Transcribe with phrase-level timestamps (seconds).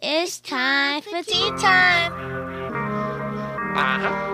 [0.00, 2.12] It's time for tea time.
[3.74, 4.28] Uh-huh.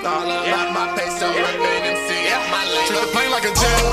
[0.00, 2.86] All about my peso, rapping MC at my lane.
[2.88, 3.84] Treat the plane like a jet.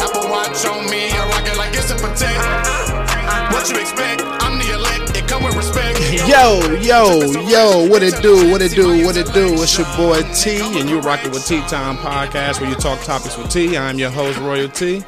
[0.00, 2.40] Apple Watch on me, I rock it like it's a protect.
[2.40, 3.52] Uh-huh.
[3.52, 4.22] What you expect?
[4.40, 4.49] I'm
[6.28, 9.54] Yo, yo, yo, what it do, what it do, what it do?
[9.62, 13.36] It's your boy T, and you're rocking with Tea Time Podcast, where you talk topics
[13.36, 13.76] with T.
[13.76, 15.02] I'm your host, Royal T.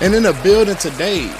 [0.00, 1.32] And in the building today,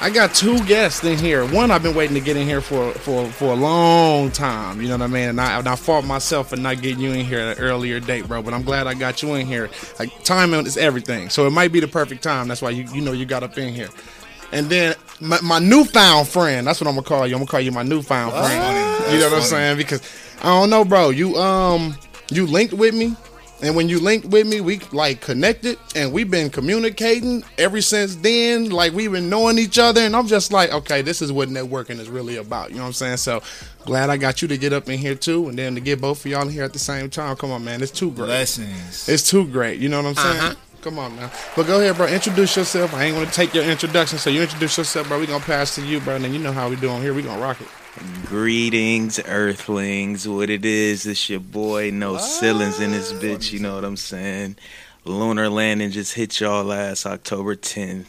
[0.00, 1.44] I got two guests in here.
[1.46, 4.80] One I've been waiting to get in here for for, for a long time.
[4.80, 5.28] You know what I mean?
[5.28, 8.00] And I, and I fought myself for not getting you in here at an earlier
[8.00, 8.42] date, bro.
[8.42, 9.70] But I'm glad I got you in here.
[9.98, 12.48] Like timing is everything, so it might be the perfect time.
[12.48, 13.88] That's why you you know you got up in here.
[14.52, 16.66] And then my, my newfound friend.
[16.66, 17.34] That's what I'm gonna call you.
[17.34, 19.12] I'm gonna call you my newfound friend.
[19.12, 19.76] You know what I'm saying?
[19.76, 20.00] Because
[20.40, 21.10] I don't know, bro.
[21.10, 21.96] You um
[22.30, 23.14] you linked with me.
[23.62, 28.16] And when you linked with me, we like connected and we've been communicating ever since
[28.16, 28.70] then.
[28.70, 31.98] Like we've been knowing each other, and I'm just like, okay, this is what networking
[31.98, 32.70] is really about.
[32.70, 33.18] You know what I'm saying?
[33.18, 33.42] So
[33.84, 36.24] glad I got you to get up in here too, and then to get both
[36.24, 37.36] of y'all in here at the same time.
[37.36, 38.26] Come on, man, it's too great.
[38.26, 39.06] Blessings.
[39.06, 39.78] It's too great.
[39.78, 40.56] You know what I'm saying?
[40.82, 41.30] Come on now.
[41.54, 42.06] But go ahead, bro.
[42.06, 42.94] Introduce yourself.
[42.94, 45.20] I ain't gonna take your introduction, so you introduce yourself, bro.
[45.20, 46.16] We gonna pass to you, bro.
[46.16, 47.12] And then you know how we doing here.
[47.12, 47.68] We gonna rock it.
[48.24, 50.26] Greetings, Earthlings.
[50.26, 53.96] What it is, it's your boy, no ceilings in this bitch, you know what I'm
[53.96, 54.56] saying?
[55.04, 58.06] Lunar landing just hit y'all last October 10th.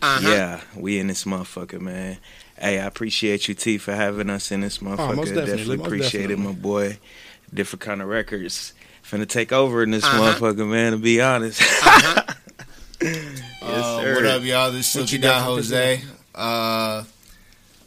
[0.00, 0.28] Uh-huh.
[0.28, 2.18] Yeah, we in this motherfucker, man.
[2.58, 5.10] Hey, I appreciate you, T, for having us in this motherfucker.
[5.10, 6.44] Oh, most definitely, most appreciate definitely.
[6.44, 6.98] it, my boy.
[7.52, 8.72] Different kind of records.
[9.10, 10.34] Finna take over in this Uh-huh.
[10.34, 11.60] motherfucker, man, to be honest.
[13.00, 13.16] yes,
[13.62, 14.14] Uh, sir.
[14.16, 14.72] what up, y'all?
[14.72, 16.00] This is What you Silky got Dot Jose.
[16.34, 17.04] Uh,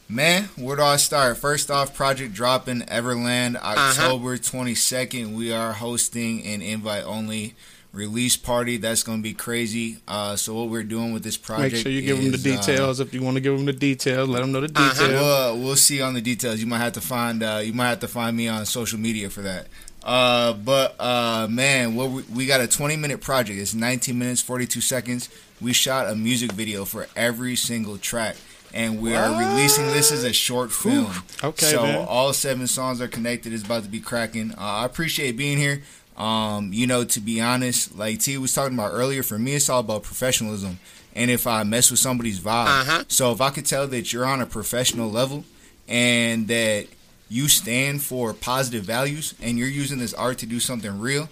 [0.08, 1.38] man, where do I start?
[1.38, 3.80] First off, project dropping Everland Uh-huh.
[3.90, 5.34] October 22nd.
[5.36, 7.54] We are hosting an invite only
[7.92, 8.78] release party.
[8.78, 9.98] That's going to be crazy.
[10.08, 11.74] Uh, so what we're doing with this project?
[11.74, 13.66] Make sure you give them the is, uh, details if you want to give them
[13.66, 14.30] the details.
[14.30, 14.94] Let them know the Uh-huh.
[14.94, 15.12] details.
[15.22, 16.60] We'll, we'll see on the details.
[16.62, 19.30] You might have to find uh, you might have to find me on social media
[19.30, 19.68] for that.
[20.04, 23.60] Uh, but uh, man, what we, we got a 20 minute project.
[23.60, 25.30] It's 19 minutes 42 seconds.
[25.62, 28.38] We shot a music video for every single track,
[28.74, 31.12] and we are releasing this as a short film.
[31.44, 32.06] Okay, so man.
[32.08, 33.52] all seven songs are connected.
[33.52, 34.52] It's about to be cracking.
[34.54, 35.82] Uh, I appreciate being here.
[36.16, 39.70] Um, you know, to be honest, like T was talking about earlier, for me, it's
[39.70, 40.80] all about professionalism.
[41.16, 43.04] And if I mess with somebody's vibe, Uh-huh.
[43.10, 45.44] so if I could tell that you're on a professional level
[45.88, 46.88] and that
[47.30, 51.30] you stand for positive values and you're using this art to do something real,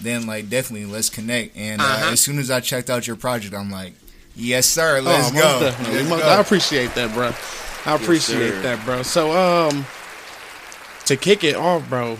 [0.00, 1.56] then like definitely let's connect.
[1.56, 2.12] And uh, Uh-huh.
[2.12, 3.92] as soon as I checked out your project, I'm like,
[4.36, 5.74] yes sir, let's oh, go.
[5.92, 6.28] Let's Most- go.
[6.28, 7.32] I appreciate that, bro.
[7.84, 8.62] I appreciate sir.
[8.62, 9.02] that, bro.
[9.02, 9.84] So, um,
[11.06, 12.16] to kick it off, bro.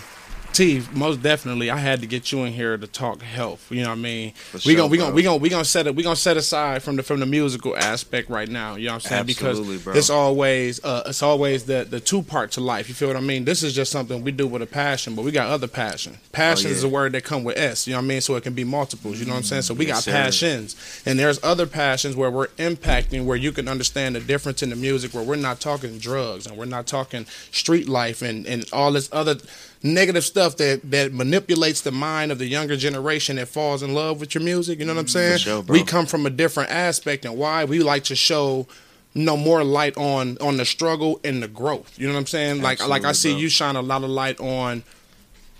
[0.53, 3.71] T, most definitely, I had to get you in here to talk health.
[3.73, 4.33] You know what I mean?
[4.53, 5.07] we sure, gonna we bro.
[5.07, 5.95] gonna we gonna we gonna set it.
[5.95, 8.75] We gonna set aside from the from the musical aspect right now.
[8.77, 9.31] You know what I'm saying?
[9.31, 9.95] Absolutely, because bro.
[9.95, 12.89] it's always uh, it's always the the two part to life.
[12.89, 13.45] You feel what I mean?
[13.45, 16.19] This is just something we do with a passion, but we got other passion.
[16.33, 16.77] Passion Oh, yeah.
[16.77, 17.87] is a word that come with S.
[17.87, 18.21] You know what I mean?
[18.21, 19.19] So it can be multiples.
[19.19, 19.63] You know what I'm saying?
[19.63, 20.13] So we Yes, got sir.
[20.13, 24.71] passions, and there's other passions where we're impacting, where you can understand the difference in
[24.71, 28.67] the music, where we're not talking drugs and we're not talking street life and and
[28.73, 29.37] all this other
[29.83, 34.21] negative stuff that that manipulates the mind of the younger generation that falls in love
[34.21, 34.79] with your music.
[34.79, 35.39] You know what I'm saying?
[35.39, 38.67] sure, we come from a different aspect, and why we like to show.
[39.15, 41.99] you know more light on on the struggle and the growth.
[41.99, 42.63] You know what I'm saying?
[42.63, 43.41] Like like I see bro.
[43.41, 44.85] you shine a lot of light on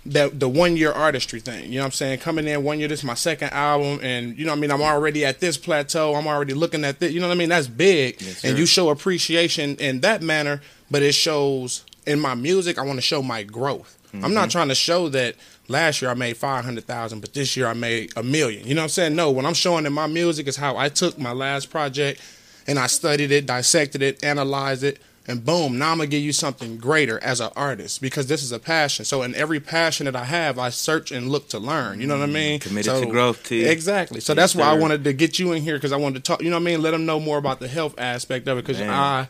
[0.05, 1.65] that the one year artistry thing.
[1.71, 2.19] You know what I'm saying?
[2.19, 4.71] Coming in one year, this is my second album, and you know what I mean.
[4.71, 6.15] I'm already at this plateau.
[6.15, 7.13] I'm already looking at this.
[7.13, 7.49] You know what I mean?
[7.49, 10.61] That's big, Yes, and you show appreciation in that manner.
[10.91, 12.77] But it shows in my music.
[12.77, 13.97] I want to show my growth.
[14.13, 14.33] I'm Mm-hmm.
[14.35, 15.35] not trying to show that
[15.67, 18.67] last year I made five hundred thousand, but this year I made a million.
[18.67, 19.15] You know what I'm saying?
[19.15, 22.21] No, what I'm showing in my music is how I took my last project
[22.67, 26.31] and I studied it, dissected it, analyzed it, and boom, now I'm gonna give you
[26.31, 29.03] something greater as an artist because this is a passion.
[29.03, 31.99] So in every passion that I have, I search and look to learn.
[31.99, 32.59] You know what I mean?
[32.59, 33.65] Committed So- to growth, too.
[33.67, 34.19] Exactly.
[34.19, 36.27] So Yes, that's why I wanted to get you in here because I wanted to
[36.31, 36.43] talk.
[36.43, 36.81] You know what I mean?
[36.83, 39.27] Let them know more about the health aspect of it because I.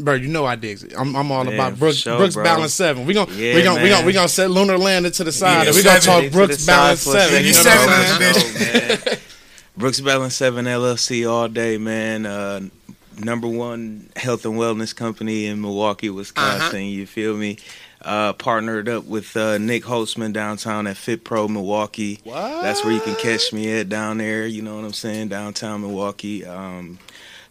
[0.00, 0.94] Bro, you know I dig it.
[0.96, 2.44] I'm, I'm all Man, about Brooks, sure, Brooks bro.
[2.44, 3.06] Balance Seven.
[3.06, 3.98] We gonna Yeah, we gonna we man.
[3.98, 6.64] gonna we gonna set Lunar Landing to the side Yeah, and we gonna talk Brooks
[6.66, 7.44] Balance To the side for a Seven.
[7.44, 7.86] You know second.
[7.86, 9.18] what I'm Seven, man.
[9.76, 12.26] Brooks Balance 7 LLC all day, man.
[12.26, 12.60] Uh,
[13.18, 16.66] number one health and wellness company in Milwaukee, Wisconsin.
[16.66, 16.76] Uh-huh.
[16.78, 17.56] You feel me?
[18.02, 22.18] Uh, partnered up with uh, Nick Holtzman downtown at Fit Pro Milwaukee.
[22.24, 22.62] What?
[22.62, 24.46] That's where you can catch me at down there.
[24.46, 25.28] You know what I'm saying?
[25.28, 26.44] Downtown Milwaukee.
[26.46, 26.98] Um,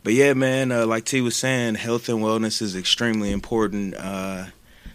[0.03, 3.95] but yeah, man, uh, like T was saying, health and wellness is extremely important.
[3.95, 4.45] Uh,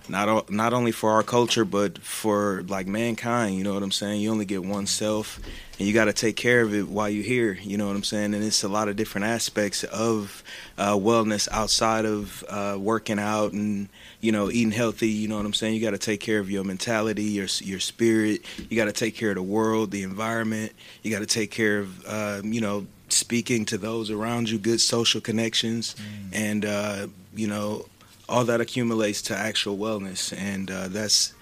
[0.09, 3.56] not o- not only for our culture but for like mankind.
[3.56, 4.21] You know what I'm saying?
[4.21, 5.41] You only get one self,
[5.79, 7.59] and you got to take care of it while you're here.
[7.62, 8.35] You know what I'm saying?
[8.35, 10.43] And it's a lot of different aspects of
[10.77, 13.89] uh, wellness outside of uh, working out and
[14.21, 15.09] you know eating healthy.
[15.09, 15.75] You know what I'm saying?
[15.75, 18.43] You got to take care of your mentality, your your spirit.
[18.69, 20.73] You got to take care of the world, the environment.
[21.03, 24.81] You got to take care of uh, you know speaking to those around you, good
[24.81, 25.95] social connections,
[26.33, 27.87] and uh, you know
[28.29, 31.35] all that accumulates to actual wellness, and uh, that's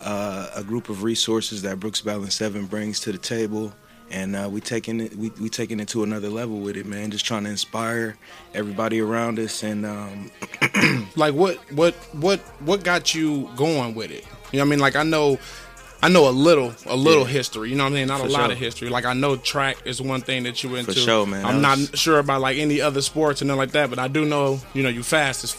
[0.00, 3.72] uh, a group of resources that Brooks Balance Seven brings to the table,
[4.10, 7.10] and uh, we taking it we we taking it to another level with it, man.
[7.10, 8.16] Just trying to inspire
[8.54, 10.30] everybody around us, and um,
[11.16, 14.24] like what what what what got you going with it?
[14.52, 14.78] You know what I mean?
[14.80, 15.38] Like I know
[16.02, 17.28] I know a little a little Yeah.
[17.32, 17.70] history.
[17.70, 18.08] You know what I mean?
[18.08, 18.52] Not For a lot sure.
[18.52, 18.88] of history.
[18.88, 20.92] Like I know track is one thing that you into.
[20.92, 21.44] For sure, man.
[21.44, 24.08] I'm That not sure about like any other sports and nothing like that, but I
[24.08, 25.54] do know you know you fast as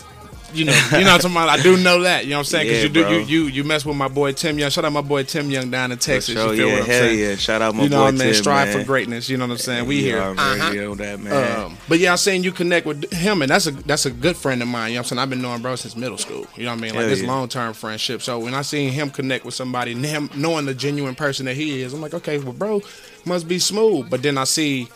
[0.54, 1.50] you know, you know what I'm talking about.
[1.50, 2.24] I do know that.
[2.26, 2.68] You know what I'm saying?
[2.68, 3.12] Because Yeah, you do bro.
[3.12, 4.70] you, you you mess with my boy Tim Young.
[4.70, 6.34] Shout out my boy Tim Young down in Texas.
[6.36, 7.20] for sure, you feel yeah, what I'm hell saying?
[7.20, 7.36] yeah.
[7.36, 8.20] Shout out my You know boy what I mean?
[8.20, 8.78] Tim, Strive man.
[8.80, 9.30] for greatness.
[9.30, 9.88] You know what I'm saying?
[9.88, 10.20] We You here.
[10.20, 11.60] already know that, man.
[11.62, 14.36] Um, but yeah, I'm saying you connect with him, and that's a that's a good
[14.38, 14.90] friend of mine.
[14.92, 15.20] You know what I'm saying?
[15.20, 16.46] I've been knowing bro since middle school.
[16.56, 16.92] You know what I mean?
[16.92, 17.28] Like Hell this yeah.
[17.28, 18.22] long term friendship.
[18.22, 21.56] So when I seen him connect with somebody, and him knowing the genuine person that
[21.56, 22.82] he is, I'm like, okay, well, bro,
[23.26, 24.10] must be smooth.
[24.10, 24.90] But then I see,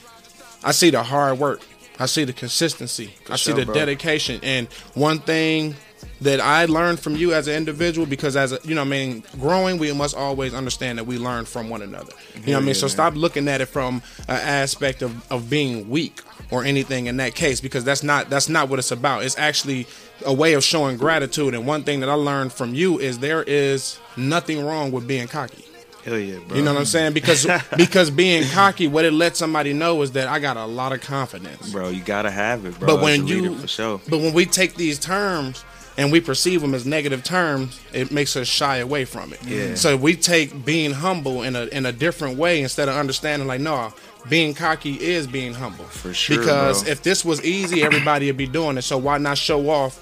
[0.64, 1.62] I see the hard work.
[2.00, 3.16] I see the consistency.
[3.30, 3.76] I see sure, the bro.
[3.76, 4.40] dedication.
[4.44, 5.76] And one thing
[6.22, 9.24] that I learned from you as an individual, because as a, you know, I mean,
[9.40, 12.14] growing, we must always understand that we learn from one another.
[12.36, 12.76] You know what I mean?
[12.76, 16.22] So stop looking at it from an aspect of, of being weak
[16.52, 19.24] or anything in that case, because that's not that's not what it's about.
[19.24, 19.88] It's actually
[20.26, 21.54] a way of showing gratitude.
[21.54, 25.28] And one thing that I learned from you is there is nothing wrong with being
[25.28, 25.66] cocky.
[26.06, 26.56] Hell yeah, bro.
[26.56, 27.14] You know what I'm saying?
[27.14, 27.48] Because
[27.78, 31.02] because being cocky, what it lets somebody know is that I got a lot of
[31.02, 31.72] confidence.
[31.72, 32.88] bro, you gotta have it, bro.
[32.96, 34.02] But when you, for sure.
[34.08, 35.66] but when we take these terms
[35.98, 39.44] and we perceive them as negative terms, it makes us shy away from it.
[39.44, 39.74] Yeah.
[39.76, 43.62] So we take being humble in a in a different way instead of understanding like,
[43.62, 43.92] no,
[44.30, 45.86] being cocky is being humble.
[45.86, 46.92] For sure, Because bro.
[46.92, 48.84] if this was easy, everybody would be doing it.
[48.84, 50.00] So why not show off?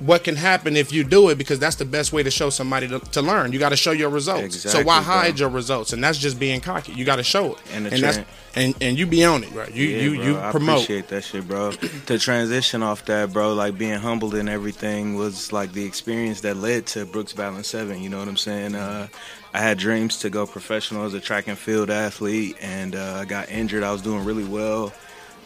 [0.00, 1.36] What can happen if you do it?
[1.38, 3.52] Because that's the best way to show somebody to, to learn.
[3.52, 4.40] You got to show your results.
[4.60, 5.04] so Exactly, why bro.
[5.04, 5.92] hide your results?
[5.92, 6.92] And that's just being cocky.
[6.92, 7.58] You got to show it.
[7.74, 8.18] And the that's
[8.56, 9.72] and and you be on it, right?
[9.72, 10.76] You Yeah, you bro, you I promote.
[10.82, 11.72] appreciate that shit, bro.
[11.72, 16.56] to transition off that, bro, like being humbled and everything was like the experience that
[16.56, 18.02] led to Brooks Balance Seven.
[18.02, 18.74] You know what I'm saying?
[18.74, 19.06] Uh,
[19.52, 23.24] I had dreams to go professional as a track and field athlete, and uh, I
[23.26, 23.82] got injured.
[23.82, 24.92] I was doing really well,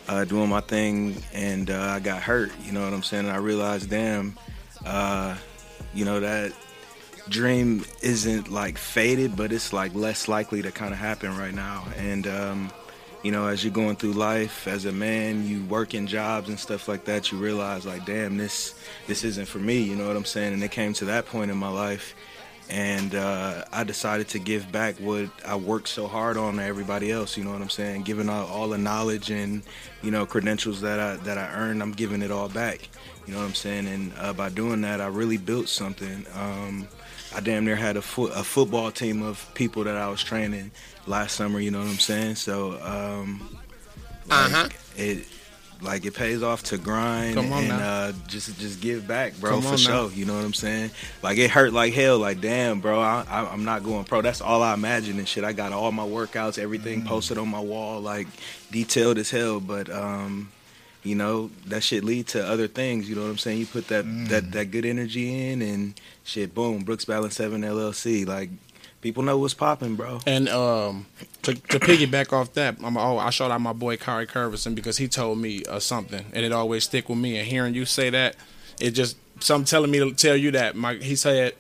[0.09, 2.53] uh, doing my thing, and uh, I got hurt.
[2.65, 3.27] You know what I'm saying?
[3.27, 4.37] And I realized, damn,
[4.85, 5.37] uh,
[5.93, 6.53] you know that
[7.29, 11.85] dream isn't like faded, but it's like less likely to kind of happen right now.
[11.97, 12.71] And um,
[13.23, 16.61] you know, as you're going through life as a man, you work in jobs and
[16.61, 18.75] stuff like that, you realize like, damn, this
[19.07, 19.79] this isn't for me.
[19.79, 20.53] You know what I'm saying?
[20.53, 22.15] And it came to that point in my life,
[22.71, 27.11] and uh, I decided to give back what I worked so hard on to everybody
[27.13, 27.37] else.
[27.37, 28.03] You know what I'm saying?
[28.03, 29.63] Giving out all the knowledge and
[30.03, 32.89] you know credentials that I that I earned, I'm giving it all back.
[33.27, 33.87] You know what I'm saying?
[33.87, 36.27] And uh, by doing that, I really built something.
[36.35, 36.87] Um,
[37.35, 40.71] I damn near had a, fo- a football team of people that I was training
[41.07, 41.59] last summer.
[41.59, 42.35] You know what I'm saying?
[42.37, 43.59] So, um,
[44.27, 44.69] like, Uh-huh.
[44.97, 45.27] it
[45.85, 49.77] like it pays off to grind and uh, just just give back, bro, Come for
[49.77, 50.11] sure.
[50.11, 50.91] You know what I'm saying?
[51.23, 52.19] Like it hurt like hell.
[52.19, 54.23] Like damn, bro, I, I, I'm not going pro.
[54.23, 55.45] That's all I imagine and shit.
[55.45, 57.07] I got all my workouts, everything Mm.
[57.07, 58.27] posted on my wall, like
[58.71, 59.61] detailed as hell.
[59.61, 60.51] But um,
[61.03, 63.09] you know that shit lead to other things.
[63.09, 63.59] You know what I'm saying?
[63.59, 64.29] You put that Mm.
[64.29, 66.55] that that good energy in and shit.
[66.55, 68.27] Boom, Brooks Balance Seven LLC.
[68.27, 68.49] Like
[69.05, 70.19] people know what's popping, bro.
[70.27, 71.07] And um,
[71.43, 74.97] to, to piggyback off that, I'm, oh, I showed out my boy Kari Curvison because
[74.97, 77.39] he told me uh, something, and it always stick with me.
[77.39, 78.35] And hearing you say that,
[78.81, 80.75] it just some telling me to tell you that.
[80.75, 81.55] My he said,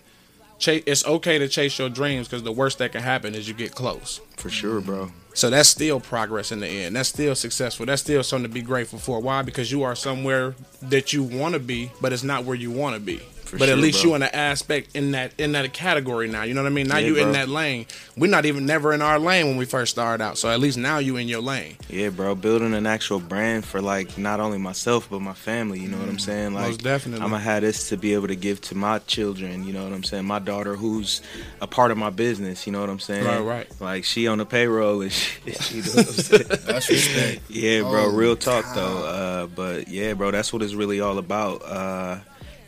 [0.58, 3.54] "Chase, it's okay to chase your dreams because the worst that can happen is you
[3.54, 5.12] get close." For sure, bro.
[5.34, 6.96] So that's still progress in the end.
[6.96, 7.84] That's still successful.
[7.84, 9.20] That's still something to be grateful for.
[9.20, 9.42] Why?
[9.42, 12.94] Because you are somewhere that you want to be, but it's not where you want
[12.94, 13.20] to be.
[13.44, 14.10] For but at least bro.
[14.10, 16.42] you in an aspect in that in that category now.
[16.42, 16.88] You know what I mean?
[16.88, 17.86] Now Yeah, you in that lane.
[18.16, 20.38] We're not even never in our lane when we first started out.
[20.38, 21.76] So at least now you in your lane.
[21.88, 25.80] Yeah, bro, building an actual brand for like not only myself but my family.
[25.80, 26.54] You know what I'm saying?
[26.54, 27.24] Like, Most definitely.
[27.24, 29.66] I'm gonna have this to be able to give to my children.
[29.66, 30.24] You know what I'm saying?
[30.24, 31.20] My daughter, who's
[31.60, 32.66] a part of my business.
[32.66, 33.24] You know what I'm saying?
[33.24, 33.80] Right, right.
[33.80, 35.70] Like she on the payroll and shit.
[35.72, 36.44] You know what I'm saying?
[36.66, 37.42] That's respect.
[37.48, 38.04] Yeah, bro.
[38.04, 38.76] Oh, real talk God.
[38.76, 39.06] though.
[39.06, 41.62] Uh, but yeah, bro, that's what it's really all about.
[41.64, 42.18] Uh,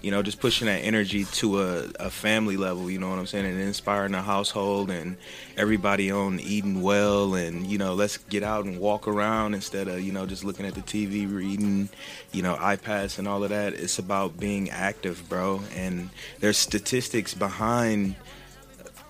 [0.06, 3.26] you know, just pushing that energy to a, a family level, you know what I'm
[3.26, 5.16] saying, and inspiring the household and
[5.56, 10.00] everybody on eating well and, you know, let's get out and walk around instead of,
[10.00, 11.88] you know, just looking at the TV, reading,
[12.30, 13.75] you know, iPads and all of that.
[13.75, 15.62] It's about being active, bro.
[15.75, 18.14] And there's statistics behind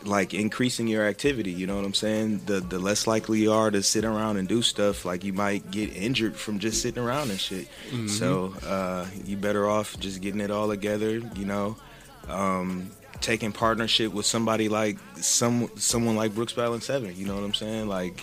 [0.07, 1.53] like increasing your activity.
[1.53, 2.43] You know what I'm saying?
[2.47, 5.71] The the less likely you are to sit around and do stuff, like you might
[5.71, 7.69] get injured from just sitting around and shit.
[7.91, 8.09] Mm-hmm.
[8.09, 11.19] So uh, you better off just getting it all together.
[11.19, 11.77] You know,
[12.29, 17.15] um, taking partnership with somebody like some someone like Brooks Balance Seven.
[17.17, 17.89] You know what I'm saying?
[17.89, 18.21] Like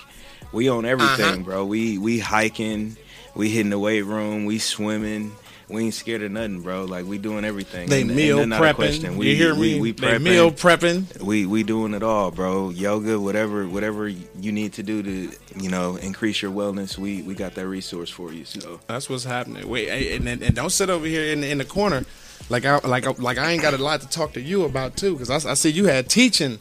[0.52, 1.38] we own everything, Uh-huh.
[1.44, 1.66] bro.
[1.66, 2.96] We we hiking,
[3.36, 5.36] we hitting the weight room, we swimming.
[5.70, 6.86] We ain't scared of nothing, bro.
[6.86, 7.90] Like we doing everything.
[7.90, 9.16] They And- and meal they're not a prepping.
[9.16, 9.80] We, you hear we, me?
[9.82, 11.22] We they prepping meal prepping.
[11.22, 12.70] we we doing it all, bro.
[12.70, 17.34] Yoga, whatever whatever you need to do to you know increase your wellness, we we
[17.34, 18.46] got that resource for you.
[18.46, 19.68] So That's what's happening.
[19.70, 22.04] Wait, and, and, and don't sit over here in the, in the corner,
[22.50, 25.14] like I like like I ain't got a lot to talk to you about too,
[25.14, 26.60] because I, I see you had teaching,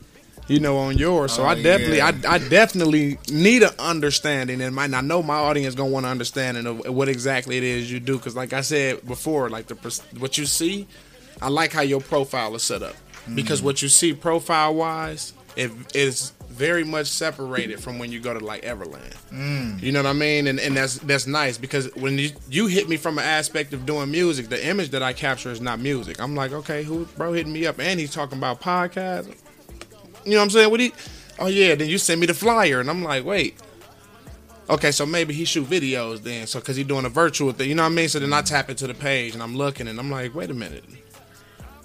[0.49, 1.33] you know, on yours.
[1.33, 2.13] So Oh, I definitely, yeah.
[2.25, 6.11] I, I definitely need an understanding, and my, I know my audience gonna want to
[6.11, 10.03] understanding of what exactly it is you do, because like I said before, like the
[10.19, 10.87] what you see,
[11.41, 12.97] I like how your profile is set up,
[13.35, 13.67] because mm-hmm.
[13.67, 18.45] what you see profile wise, it is very much separated from when you go to
[18.45, 19.17] like Everland.
[19.31, 19.83] Mm.
[19.83, 20.47] You know what I mean?
[20.47, 23.87] And and that's that's nice because when you you hit me from an aspect of
[23.87, 26.21] doing music, the image that I capture is not music.
[26.21, 29.35] I'm like, okay, who bro hitting me up and he's talking about podcast.
[30.25, 30.71] You know what I'm saying?
[30.71, 30.93] What he
[31.39, 33.57] Oh yeah, then you send me the flyer and I'm like, wait.
[34.71, 37.75] Okay, so maybe he shoot videos then, so cause he doing a virtual thing, you
[37.75, 38.09] know what I mean?
[38.09, 40.55] So then I tap into the page and I'm looking and I'm like, wait a
[40.55, 40.85] minute.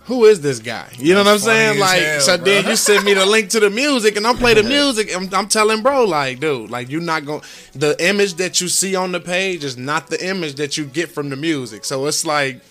[0.03, 0.89] Who is this guy?
[0.97, 1.79] You know what I'm saying?
[1.79, 2.45] Like, hell, so bro.
[2.45, 5.13] then you send me the link to the music and I'm play the music.
[5.13, 7.41] I'm, I'm telling bro, like, dude, like you're not going.
[7.73, 11.09] The image that you see on the page is not the image that you get
[11.09, 11.83] from the music.
[11.83, 12.61] So it's like,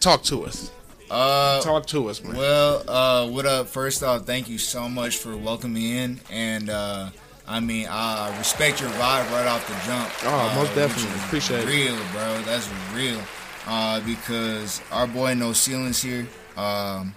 [0.00, 0.70] talk to us,
[1.10, 2.36] Uh, talk to us, man.
[2.36, 3.68] Well, uh, what up?
[3.68, 7.10] First off, thank you so much for welcoming me in, and uh,
[7.46, 10.10] I mean, I respect your vibe right off the jump.
[10.24, 11.04] Oh, most uh, definitely.
[11.10, 11.66] which is Appreciate it.
[11.66, 12.42] real, bro.
[12.42, 13.20] That's real.
[13.66, 17.14] Uh, because our boy No Ceilings here, um,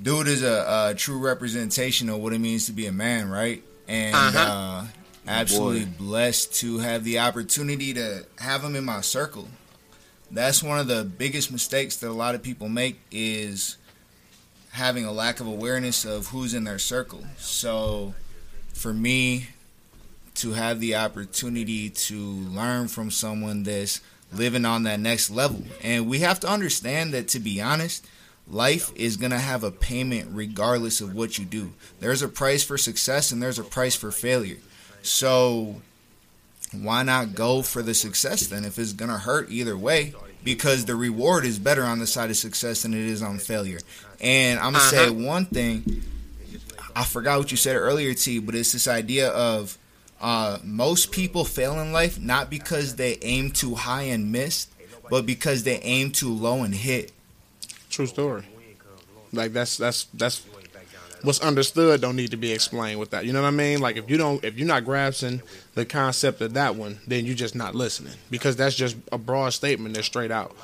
[0.00, 3.62] dude is a, a true representation of what it means to be a man, right?
[3.88, 4.38] And Uh-huh.
[4.38, 4.86] uh,
[5.26, 9.48] absolutely blessed to have the opportunity to have him in my circle
[10.30, 13.76] that's one of the biggest mistakes that a lot of people make is
[14.70, 17.24] having a lack of awareness of who's in their circle.
[17.38, 18.14] So
[18.72, 19.48] for me
[20.36, 24.00] to have the opportunity to learn from someone that's
[24.32, 25.62] living on that next level.
[25.82, 28.06] And we have to understand that to be honest,
[28.46, 31.72] life is going to have a payment regardless of what you do.
[32.00, 34.58] There's a price for success and there's a price for failure.
[35.02, 35.82] So
[36.72, 40.12] why not go for the success then if it's gonna hurt either way
[40.44, 43.78] because the reward is better on the side of success than it is on failure
[44.20, 46.02] and i'm gonna say one thing
[46.94, 49.78] i forgot what you said earlier t but it's this idea of
[50.20, 54.68] uh, most people fail in life not because they aim too high and missed
[55.08, 57.12] but because they aim too low and hit
[57.90, 58.42] True story.
[59.32, 60.44] Like that's that's that's
[61.22, 63.24] what's understood don't need to be explained with that.
[63.24, 63.80] You know what I mean?
[63.80, 65.42] Like if you don't if you're not grasping
[65.78, 69.50] the concept of that one, then you're just not listening because that's just a broad
[69.50, 70.56] statement that's straight out.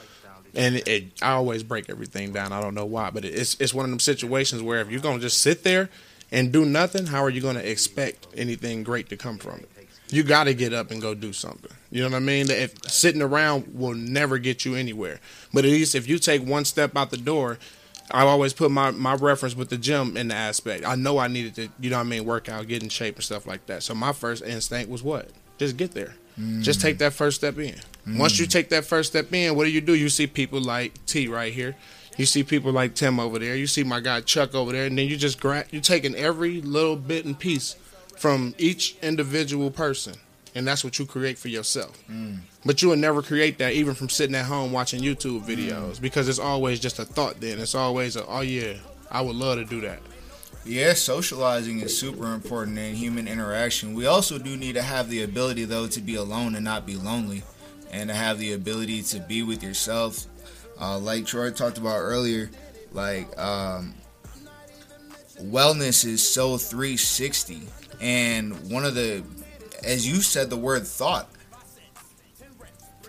[0.57, 2.53] And it, it, I always break everything down.
[2.53, 5.21] I don't know why, but it's it's one of them situations where if you're gonna
[5.21, 5.89] just sit there
[6.33, 9.69] and do nothing, how are you gonna expect anything great to come from it?
[10.11, 11.71] You got to get up and go do something.
[11.91, 12.51] You know what I mean?
[12.51, 15.21] If sitting around will never get you anywhere,
[15.53, 17.59] but at least if you take one step out the door,
[18.15, 20.87] I always put my, my reference with the gym in the aspect.
[20.87, 23.17] I know I needed to, you know what I mean, work out, get in shape
[23.17, 23.83] and stuff like that.
[23.83, 25.31] So my first instinct was what?
[25.59, 26.15] Just get there.
[26.63, 27.75] Just take that first step in.
[28.19, 29.95] Once you take that first step in, what do you do?
[29.95, 31.75] You see people like T right here.
[32.17, 33.57] You see people like Tim over there.
[33.57, 35.67] You see my guy Chuck over there, and then you just grab.
[35.71, 37.75] You're taking every little bit and piece
[38.17, 40.15] from each individual person,
[40.55, 42.01] and that's what you create for yourself.
[42.67, 46.29] But you will never create that even from sitting at home watching YouTube videos because
[46.29, 47.41] it's always just a thought.
[47.41, 48.75] Then it's always a, oh yeah,
[49.11, 50.01] I would love to do that.
[50.67, 53.93] Yeah, socializing is super important in human interaction.
[53.93, 56.97] We also do need to have the ability, though, to be alone and not be
[56.97, 57.43] lonely,
[57.91, 60.25] and to have the ability to be with yourself.
[60.81, 62.51] Uh, like Troy talked about earlier,
[62.93, 63.95] like um,
[65.39, 67.61] wellness is so 360,
[68.01, 69.23] and one of the,
[69.83, 71.29] as you said, the word thought.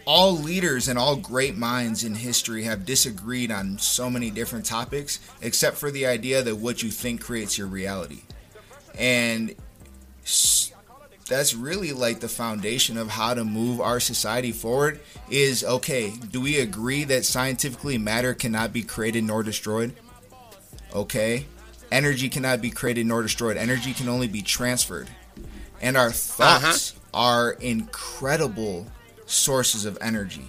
[0.06, 5.20] All leaders and all great minds in history have disagreed on so many different topics,
[5.42, 8.22] except for the idea that what you think creates your reality.
[8.98, 9.56] And
[11.28, 16.40] that's really like the foundation of how to move our society forward is okay do
[16.40, 19.94] we agree that scientifically matter cannot be created nor destroyed?
[20.94, 21.46] Okay.
[21.92, 23.58] Energy cannot be created nor destroyed.
[23.58, 25.10] Energy can only be transferred.
[25.82, 26.60] And our uh-huh.
[26.60, 28.88] thoughts are incredible
[29.26, 30.46] sources of energy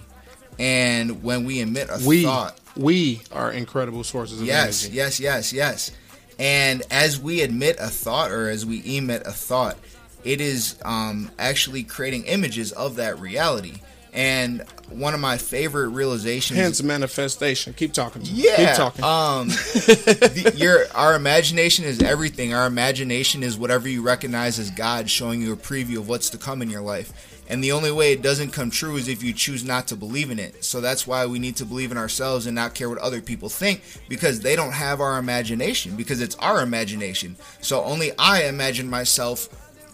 [0.59, 4.97] and when we emit a We thought we are incredible sources of yes energy.
[4.97, 5.92] yes yes yes yes.
[6.38, 9.76] and as we admit a thought or as we emit a thought
[10.25, 13.80] it is um, actually creating images of that reality
[14.12, 17.75] and one of my favorite realizations Hence manifestation.
[17.75, 18.23] Keep talking.
[18.23, 18.56] To yeah.
[18.56, 19.04] Keep talking.
[19.04, 22.54] Um, the, your our imagination is everything.
[22.54, 26.38] Our imagination is whatever you recognize as God showing you a preview of what's to
[26.38, 27.36] come in your life.
[27.48, 30.30] And the only way it doesn't come true is if you choose not to believe
[30.30, 30.64] in it.
[30.64, 33.48] So that's why we need to believe in ourselves and not care what other people
[33.48, 37.36] think because they don't have our imagination because it's our imagination.
[37.60, 39.48] So only I imagine myself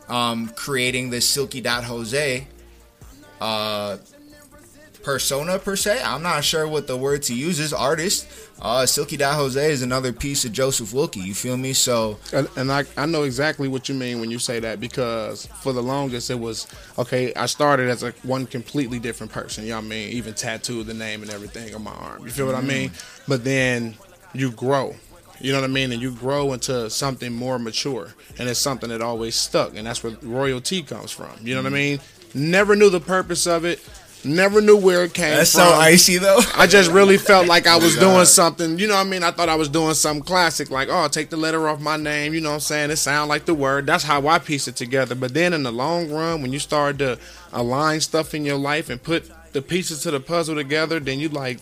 [0.08, 2.46] um, creating this Silky Dot Jose
[3.40, 3.96] uh,
[5.02, 6.00] persona per se.
[6.02, 7.72] I'm not sure what the word to use is.
[7.72, 8.26] Artist.
[8.62, 11.18] Uh, Silky Dot Jose is another piece of Joseph Wilkie.
[11.18, 11.72] You feel me?
[11.72, 15.46] So And, and I, I know exactly what you mean when you say that because
[15.46, 17.34] for the longest it was okay.
[17.34, 19.64] I started as a one completely different person.
[19.64, 20.08] You know what I mean?
[20.10, 22.22] Even tattooed the name and everything on my arm.
[22.22, 22.92] You feel what I mean?
[23.26, 23.96] But then
[24.32, 24.94] you grow.
[25.40, 25.90] You know what I mean?
[25.90, 30.04] And you grow into something more mature, and it's something that always stuck, and that's
[30.04, 31.32] where royalty comes from.
[31.42, 31.98] You know what I mean?
[32.32, 33.80] Never knew the purpose of it.
[34.24, 35.62] Never knew where it came that's from.
[35.62, 36.40] so icy though.
[36.54, 39.24] I just really felt like I was doing something, you know what I mean?
[39.24, 42.32] I thought I was doing something classic, like, oh, take the letter off my name,
[42.32, 42.90] you know what I'm saying?
[42.90, 43.86] It sound like the word.
[43.86, 45.14] That's how I piece it together.
[45.14, 47.18] But then in the long run, when you start to
[47.52, 51.28] align stuff in your life and put the pieces to the puzzle together, then you
[51.28, 51.58] like,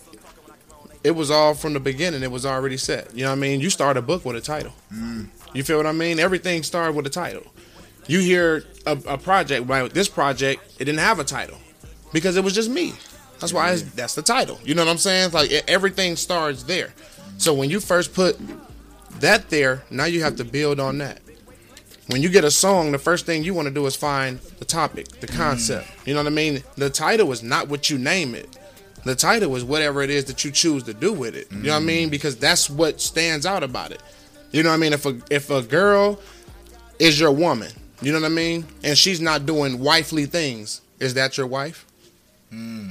[1.03, 2.21] it was all from the beginning.
[2.21, 3.15] It was already set.
[3.15, 3.59] You know what I mean?
[3.59, 4.73] You start a book with a title.
[4.93, 5.29] Mm.
[5.53, 6.19] You feel what I mean?
[6.19, 7.43] Everything started with a title.
[8.07, 9.91] You hear a, a project, right?
[9.91, 11.57] This project, it didn't have a title
[12.13, 12.93] because it was just me.
[13.39, 14.59] That's why it's, that's the title.
[14.63, 15.25] You know what I'm saying?
[15.25, 16.93] It's like everything starts there.
[17.37, 18.39] So when you first put
[19.19, 21.21] that there, now you have to build on that.
[22.07, 24.65] When you get a song, the first thing you want to do is find the
[24.65, 25.37] topic, the mm.
[25.37, 25.87] concept.
[26.05, 26.61] You know what I mean?
[26.75, 28.57] The title is not what you name it.
[29.05, 31.51] The title is whatever it is that you choose to do with it.
[31.51, 32.09] You know what I mean?
[32.09, 32.11] Mm.
[32.11, 34.01] Because that's what stands out about it.
[34.51, 34.93] You know what I mean?
[34.93, 36.19] If a if a girl
[36.99, 41.13] is your woman, you know what I mean, and she's not doing wifely things, is
[41.15, 41.85] that your wife?
[42.51, 42.89] Hmm.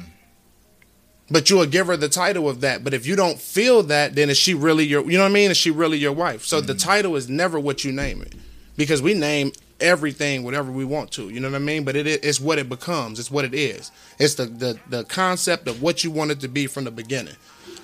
[1.31, 2.83] But you will give her the title of that.
[2.83, 5.09] But if you don't feel that, then is she really your?
[5.09, 5.51] You know what I mean?
[5.51, 6.45] Is she really your wife?
[6.45, 6.79] So the hmm.
[6.79, 8.35] title is never what you name it,
[8.77, 11.29] because we name everything whatever we want to.
[11.29, 11.85] You know what I mean?
[11.85, 13.19] But it is it's what it becomes.
[13.19, 13.93] It's what it is.
[14.19, 17.37] It's the the the concept of what you want it to be from the beginning.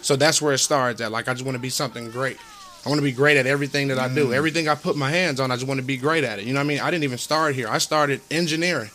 [0.03, 1.13] So that's where it starts at.
[1.13, 2.39] Like I just want to be something great.
[2.85, 4.27] I want to be great at everything that I do.
[4.27, 4.35] Hmm.
[4.35, 6.45] Everything I put my hands on, I just want to be great at it.
[6.45, 6.81] You know what I mean?
[6.81, 7.69] I didn't even start here.
[7.69, 8.91] I started engineering.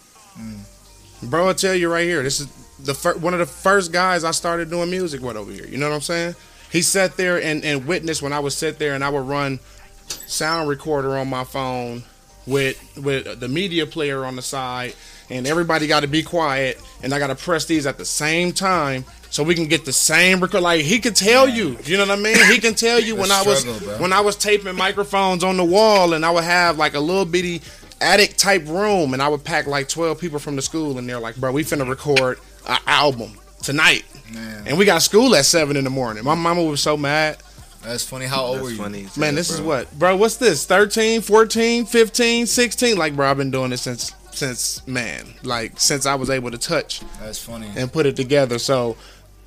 [1.23, 2.47] Bro, I tell you right here, this is
[2.83, 5.65] the fir- one of the first guys I started doing music with over here.
[5.65, 6.35] You know what I'm saying?
[6.71, 9.59] He sat there and, and witnessed when I would sit there and I would run
[10.07, 12.03] sound recorder on my phone
[12.47, 14.95] with with the media player on the side,
[15.29, 18.51] and everybody got to be quiet, and I got to press these at the same
[18.51, 20.61] time so we can get the same record.
[20.61, 22.37] Like he could tell you, you know what I mean?
[22.51, 25.63] He can tell you when I was struggle, when I was taping microphones on the
[25.63, 27.61] wall, and I would have like a little bitty
[27.99, 31.19] attic type room, and I would pack like twelve people from the school, and they're
[31.19, 35.75] like, "Bro, we finna record an album tonight." Man, And we got school at seven
[35.75, 36.23] in the morning.
[36.23, 37.37] My mama was so mad.
[37.83, 38.25] that's funny.
[38.27, 38.77] How old were you?
[38.77, 39.03] funny.
[39.05, 39.91] as Man, hell, this is what?
[39.99, 40.65] Bro, what's this?
[40.65, 42.97] 13, 14, 15, 16?
[42.97, 46.57] Like, bro, I've been doing this since since man, like since I was able to
[46.57, 47.67] touch That's funny.
[47.75, 48.57] and put it together.
[48.59, 48.95] So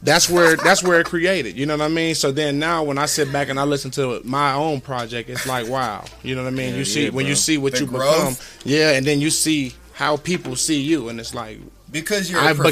[0.03, 1.57] that's where that's where it created.
[1.57, 2.15] You know what I mean?
[2.15, 5.47] So then now when I sit back and I listen to my own project, it's
[5.47, 6.05] like wow.
[6.23, 6.73] You know what I mean?
[6.73, 8.39] Yeah, you see yeah, when you see what The you growth.
[8.63, 8.71] become.
[8.71, 11.59] Yeah, and then you see how people see you and it's like
[11.95, 12.63] Because you're I a became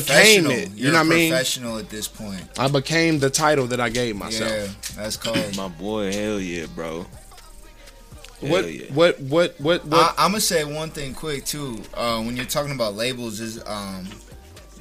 [0.45, 0.51] professional.
[0.53, 1.31] it, you You're know a what I mean?
[1.31, 2.43] professional at this point.
[2.59, 4.51] I became the title that I gave myself.
[4.51, 5.57] Yeah, that's called.
[5.57, 7.07] My boy, hell yeah, bro.
[8.41, 8.87] Hell What, yeah.
[8.93, 11.81] what what what what I, I'm gonna say one thing quick too.
[11.95, 14.07] Uh, when you're talking about labels, is um,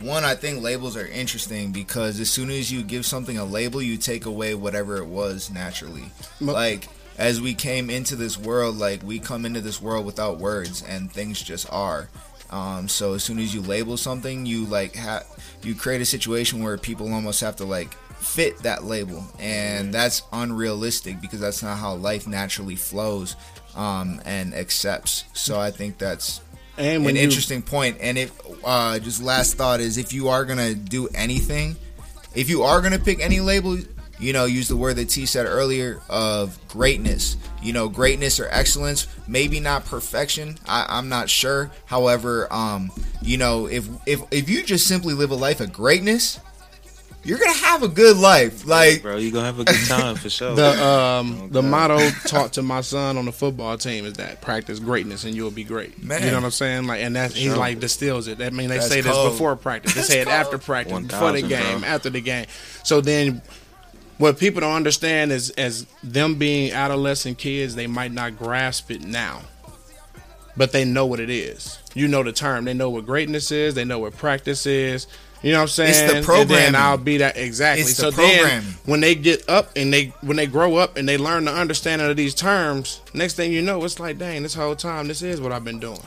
[0.02, 3.80] one I think labels are interesting because as soon as you give something a label,
[3.80, 6.06] you take away whatever it was naturally.
[6.40, 6.88] Mo- Like
[7.20, 11.12] as we came into this world, like we come into this world without words, and
[11.12, 12.10] things just are.
[12.52, 15.24] Um, so as soon as you label something, you like ha-
[15.64, 20.24] you create a situation where people almost have to like fit that label, and that's
[20.34, 23.36] unrealistic because that's not how life naturally flows
[23.76, 25.26] um, and accepts.
[25.34, 26.42] So I think that's
[26.78, 27.98] and an you, interesting point.
[28.00, 31.76] And if uh, just last thought is if you are gonna do anything,
[32.36, 33.78] if you are gonna pick any label,
[34.22, 37.38] you know, use the word that T said earlier of greatness.
[37.62, 40.58] You know, greatness or excellence, maybe not perfection.
[40.68, 41.72] I, I'm not sure.
[41.86, 46.40] However, um, you know, if if if you just simply live a life of greatness,
[47.24, 48.66] you're gonna have a good life.
[48.66, 50.56] Like, bro, you're gonna have a good time for sure.
[50.62, 54.80] The um the motto taught to my son on the football team is that practice
[54.80, 56.04] greatness and you'll be great.
[56.04, 56.24] Man.
[56.24, 56.88] You know what I'm saying?
[56.88, 58.42] Like and that's he like distills it.
[58.42, 59.94] I mean they That's say this before practice.
[59.94, 61.88] They say it after practice, before the game, bro.
[61.88, 62.46] after the game.
[62.84, 63.42] So then
[64.22, 69.04] what people don't understand is as them being adolescent kids, they might not grasp it
[69.04, 69.42] now.
[70.56, 71.80] But they know what it is.
[71.96, 72.66] You know the term.
[72.66, 73.74] They know what greatness is.
[73.74, 75.08] They know what practice is.
[75.42, 75.90] You know what I'm saying?
[75.90, 76.56] It's the And programming.
[76.74, 77.82] then I'll be that exactly.
[77.82, 81.10] It's so the then when they get up and they when they grow up and
[81.10, 84.54] they learn the understanding of these terms, next thing you know, it's like, dang, this
[84.54, 86.00] whole time this is what I've been doing.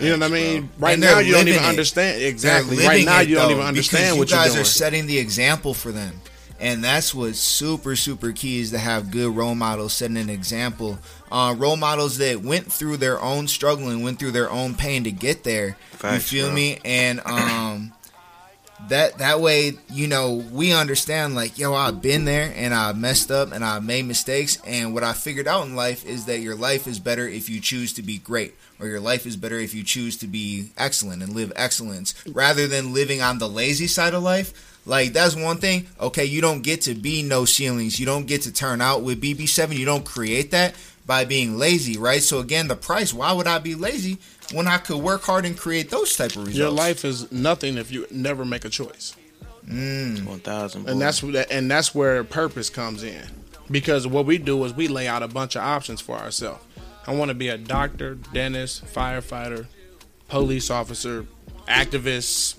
[0.00, 0.68] You know what I mean?
[0.78, 1.66] Right And now you don't even it.
[1.66, 2.84] understand exactly.
[2.86, 5.72] Right now it, you don't even understand because what you guys are setting the example
[5.72, 6.20] for them
[6.60, 10.98] and that's what's super super key is to have good role models setting an example.
[11.30, 15.04] Uh, role models that went through their own struggle and went through their own pain
[15.04, 15.76] to get there.
[15.90, 16.54] Facts, you feel bro.
[16.54, 16.78] me?
[16.84, 17.92] And um
[18.86, 23.30] that that way you know we understand like yo i've been there and i messed
[23.30, 24.58] up and i made mistakes.
[24.64, 27.60] And what i figured out in life is that your life is better if you
[27.60, 31.22] choose to be great or your life is better if you choose to be excellent
[31.22, 34.80] and live excellence rather than living on the lazy side of life.
[34.86, 35.86] Like that's one thing.
[36.00, 37.98] Okay you don't get to be no ceilings.
[37.98, 40.74] You don't get to turn out with bb7 you don't create that
[41.08, 42.22] by being lazy right?
[42.22, 44.18] So again the price why would i be lazy
[44.52, 46.56] when i could work hard and create those type of results?
[46.56, 49.16] Your life is nothing if you never make a choice.
[49.66, 50.24] Mm.
[50.24, 50.88] One thousand.
[50.88, 53.24] and that's what and that's where purpose comes in.
[53.70, 56.64] Because what we do is we lay out a bunch of options for ourselves.
[57.06, 59.66] I want to be a doctor dentist firefighter
[60.28, 61.26] police officer
[61.66, 62.56] activist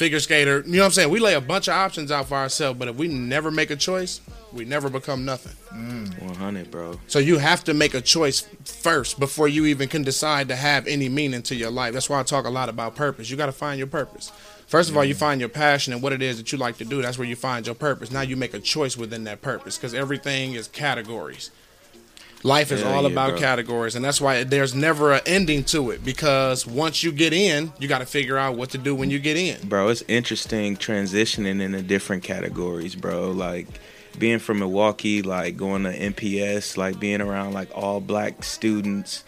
[0.00, 2.34] figure skater you know what i'm saying we lay a bunch of options out for
[2.34, 6.22] ourselves but if we never make a choice we never become nothing mm.
[6.22, 6.98] one hundred, bro.
[7.06, 10.86] so you have to make a choice first before you even can decide to have
[10.86, 11.92] any meaning to your life.
[11.92, 13.30] That's why I talk a lot about purpose.
[13.30, 14.32] You got to find your purpose.
[14.66, 15.18] First of all, you mm.
[15.18, 17.02] find your passion and what it is that you like to do.
[17.02, 18.10] That's where you find your purpose.
[18.10, 21.50] Now you make a choice within that purpose because everything is categories.
[22.42, 23.38] Life is Hell all yeah, about bro.
[23.38, 26.02] categories, and that's why there's never an ending to it.
[26.02, 29.18] Because once you get in, you got to figure out what to do when you
[29.18, 29.68] get in.
[29.68, 33.30] Bro, it's interesting transitioning into different categories, bro.
[33.30, 33.66] Like
[34.18, 39.22] being from Milwaukee, like going to MPS, like being around like all black students,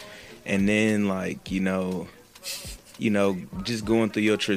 [0.47, 2.09] and then like you know,
[2.97, 4.55] you know, just going through your tr-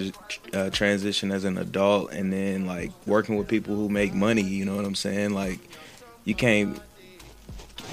[0.53, 4.43] uh, transition as an adult, and then like working with people who make money.
[4.43, 5.33] You know what I'm saying?
[5.33, 5.59] Like
[6.23, 6.79] you can't.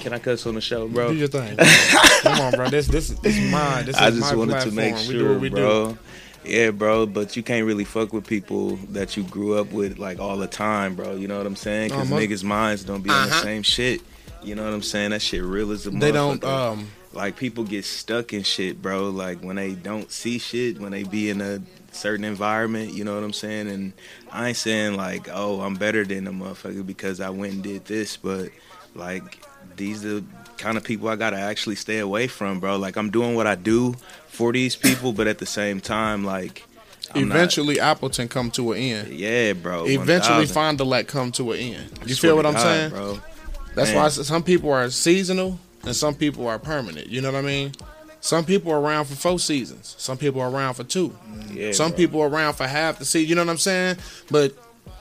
[0.01, 1.11] Can I cuss on the show, bro?
[1.11, 1.57] Do your thing.
[2.21, 2.69] Come on, bro.
[2.69, 3.85] This this this is mine.
[3.85, 4.75] This is I just my wanted platform.
[4.75, 5.55] to make we do sure, what we do.
[5.55, 5.97] bro.
[6.45, 10.19] Yeah, bro, but you can't really fuck with people that you grew up with like
[10.19, 11.15] all the time, bro.
[11.15, 11.89] You know what I'm saying?
[11.91, 13.43] Because Uh, mo- niggas' minds don't be on the Uh-huh.
[13.43, 14.01] same shit.
[14.43, 15.11] You know what I'm saying?
[15.11, 16.43] That shit real as a They don't.
[16.43, 19.09] Um, like people get stuck in shit, bro.
[19.09, 21.61] Like when they don't see shit, when they be in a
[21.93, 23.69] certain environment, you know what I'm saying?
[23.69, 23.93] And
[24.29, 27.85] I ain't saying like, oh, I'm better than a motherfucker because I went and did
[27.85, 28.49] this, but
[28.95, 29.45] like
[29.75, 30.23] these are the
[30.57, 32.77] kind of people I gotta actually stay away from, bro.
[32.77, 33.93] Like I'm doing what I do
[34.27, 36.63] for these people, but at the same time, like
[37.13, 39.13] I'm not- eventually, Appleton come to an end.
[39.13, 39.85] yeah, bro.
[39.85, 40.53] Eventually, 1000.
[40.53, 41.89] Fond du Lac come to an end.
[42.05, 42.89] You feel what I'm God, saying?
[42.91, 43.19] bro?
[43.75, 43.97] That's Man.
[44.03, 47.07] why some people are seasonal and some people are permanent.
[47.07, 47.73] You know what I mean?
[48.21, 49.95] Some people are around for four seasons.
[49.97, 51.13] Some people are around for two.
[51.51, 51.97] Yeah, some bro.
[51.97, 53.27] people are around for half the season.
[53.29, 53.97] You know what I'm saying?
[54.31, 54.53] But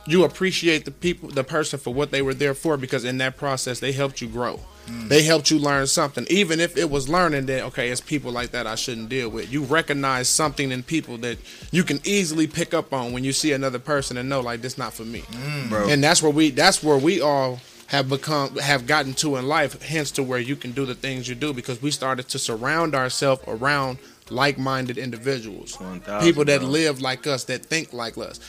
[0.06, 3.36] you appreciate the people, the person for what they were there for because in that
[3.36, 4.60] process they helped you grow.
[4.86, 5.08] Mm.
[5.08, 8.50] They helped you learn something, even if it was learning that okay, it's people like
[8.50, 9.52] that I shouldn't deal with.
[9.52, 11.38] You recognize something in people that
[11.70, 14.76] you can easily pick up on when you see another person and know like this
[14.76, 15.68] not for me mm.
[15.68, 15.88] bro.
[15.88, 19.80] and that's where we that's where we all have become have gotten to in life
[19.82, 22.94] hence to where you can do the things you do because we started to surround
[22.94, 23.98] ourselves around
[24.30, 26.68] like-minded individuals 1000, people that bro.
[26.68, 28.40] live like us that think like us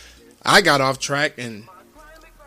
[0.46, 1.68] i got off track and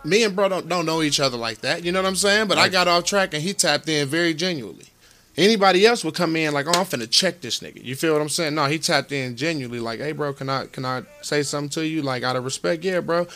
[0.05, 1.85] me and bro don't, don't know each other like that.
[1.85, 2.49] You know what i'm saying?
[2.49, 4.87] But i got off track and he tapped in very genuinely.
[5.37, 7.85] Anybody else would come in like oh i'm finna check this nigga.
[7.85, 8.55] You feel what i'm saying?
[8.55, 11.87] No he tapped in genuinely like hey bro can i can i say something to
[11.87, 12.03] you?
[12.03, 13.27] Like out of respect yeah bro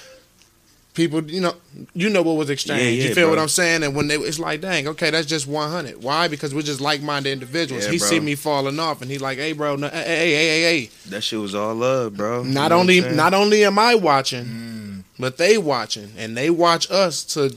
[1.00, 1.54] people you know
[1.94, 4.16] you know what was exchanged Yeah, you yeah, feel what i'm saying and when they
[4.16, 7.98] it's like dang okay that's just 100 why because we're just like-minded individuals Yeah, he
[7.98, 8.06] bro.
[8.08, 11.22] see me falling off and he like hey bro no, hey hey hey hey That
[11.22, 12.42] shit was all love, bro.
[12.42, 15.02] You not know only not only am I watching, mm.
[15.18, 17.56] but they watching, and they watch us to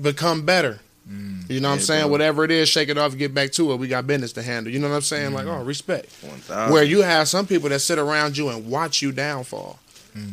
[0.00, 0.80] become better.
[1.08, 1.48] Mm.
[1.50, 2.02] You know what I'm saying?
[2.02, 2.10] bro.
[2.12, 3.76] Whatever it is, shake it off, get back to it.
[3.76, 4.72] We got business to handle.
[4.72, 5.32] You know what I'm saying?
[5.32, 5.58] Like, mm.
[5.58, 6.10] oh, respect.
[6.22, 6.72] 1000.
[6.72, 9.78] Where you have some people that sit around you and watch you downfall.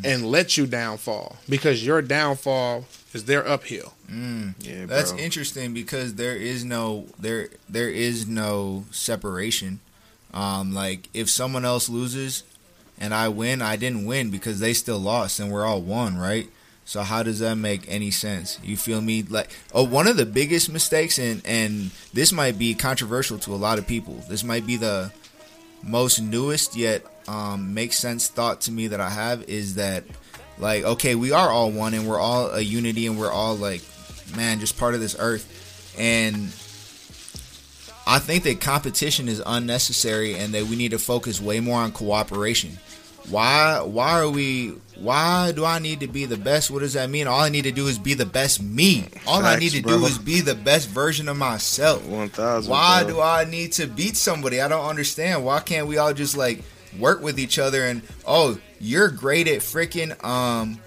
[0.04, 3.94] And let you downfall because your downfall is their uphill.
[4.60, 5.22] Yeah, That's bro.
[5.22, 9.80] interesting because there is no there there is no separation.
[10.34, 12.44] Um, like if someone else loses
[13.00, 16.50] and I win, I didn't win because they still lost and we're all one, right?
[16.86, 18.60] So how does that make any sense?
[18.63, 19.22] You feel me?
[19.24, 23.58] Like oh, one of the biggest mistakes, and and this might be controversial to a
[23.58, 24.24] lot of people.
[24.30, 25.12] This might be the
[25.84, 30.04] most newest yet um, makes sense thought to me that I have is that
[30.58, 33.82] like okay, we are all one and we're all a unity and we're all like
[34.36, 35.96] man, just part of this earth.
[35.98, 36.36] And
[38.06, 41.92] I think that competition is unnecessary and that we need to focus way more on
[41.92, 42.78] cooperation.
[43.30, 46.72] Why why are we why do I need to be the best?
[46.72, 47.28] What does that mean?
[47.28, 49.06] All I need to do is be the best me.
[49.28, 50.00] All I need to bro.
[50.00, 52.06] do is be the best version of myself.
[52.06, 52.72] One thousand.
[52.72, 53.13] Why bro.
[53.13, 54.62] do I need to beat somebody?
[54.62, 55.44] I don't understand.
[55.44, 56.63] Why can't we all just like
[57.00, 60.80] work with each other and oh, you're great at freaking um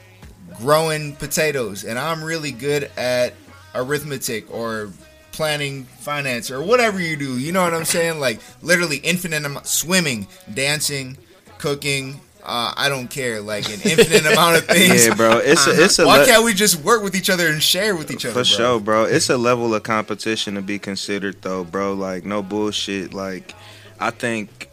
[0.58, 3.34] growing potatoes and I'm really good at
[3.74, 4.90] arithmetic or
[5.32, 7.38] planning finance or whatever you do.
[7.38, 8.18] You know what I'm saying?
[8.18, 11.16] Like literally infinite amount swimming, dancing,
[11.58, 13.40] cooking, uh, I don't care.
[13.40, 15.06] Like an infinite amount of things.
[15.06, 15.38] Yeah, bro.
[15.38, 17.94] It's a, it's a Why le- can't we just work with each other and share
[17.96, 18.32] with each other?
[18.32, 18.42] For bro?
[18.44, 19.04] sure, bro.
[19.04, 21.94] It's a level of competition to be considered, though, bro.
[21.94, 23.12] Like, no bullshit.
[23.14, 23.54] Like,
[23.98, 24.68] I think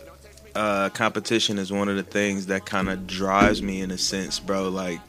[0.56, 4.40] uh, competition is one of the things that kind of drives me in a sense,
[4.40, 4.70] bro.
[4.70, 5.02] Like,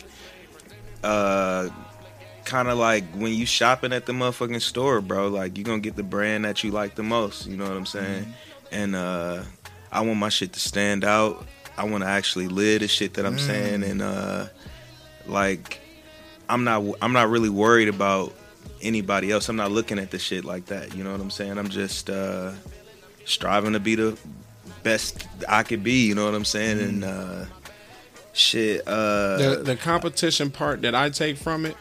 [1.05, 1.69] uh,
[2.45, 5.29] kind of like when you shopping at the motherfucking store, bro.
[5.29, 7.47] Like, you gonna get the brand that you like the most.
[7.47, 8.27] You know what I'm saying?
[8.73, 9.45] And uh,
[9.91, 11.47] I want my shit to stand out.
[11.79, 14.47] I want to actually live the shit that I'm saying, and uh,
[15.27, 15.81] like.
[16.51, 18.33] I'm not I'm not really worried about
[18.81, 19.51] anybody else.
[19.51, 20.95] I'm not looking at the shit like that.
[20.95, 21.59] You know what I'm saying?
[21.59, 22.53] I'm just uh
[23.27, 24.19] striving to be the
[24.83, 26.81] best I could be, you know what I'm saying?
[26.81, 27.45] And uh
[28.33, 31.77] shit uh the the competition part that I take from it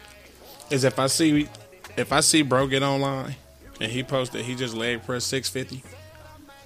[0.69, 1.47] is if I see
[1.95, 3.35] if I see bro get online
[3.79, 5.87] and he posted he just leg press 650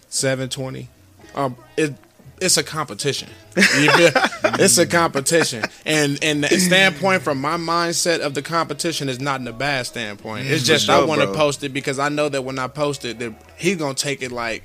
[0.08, 0.90] 720
[1.36, 1.94] um it
[2.42, 8.42] it's a competition it's a competition and and the standpoint from my mindset of the
[8.42, 11.70] competition is not in a bad standpoint it's mm, just I want to post it
[11.70, 14.64] because I know that when I post it that he gonna take it like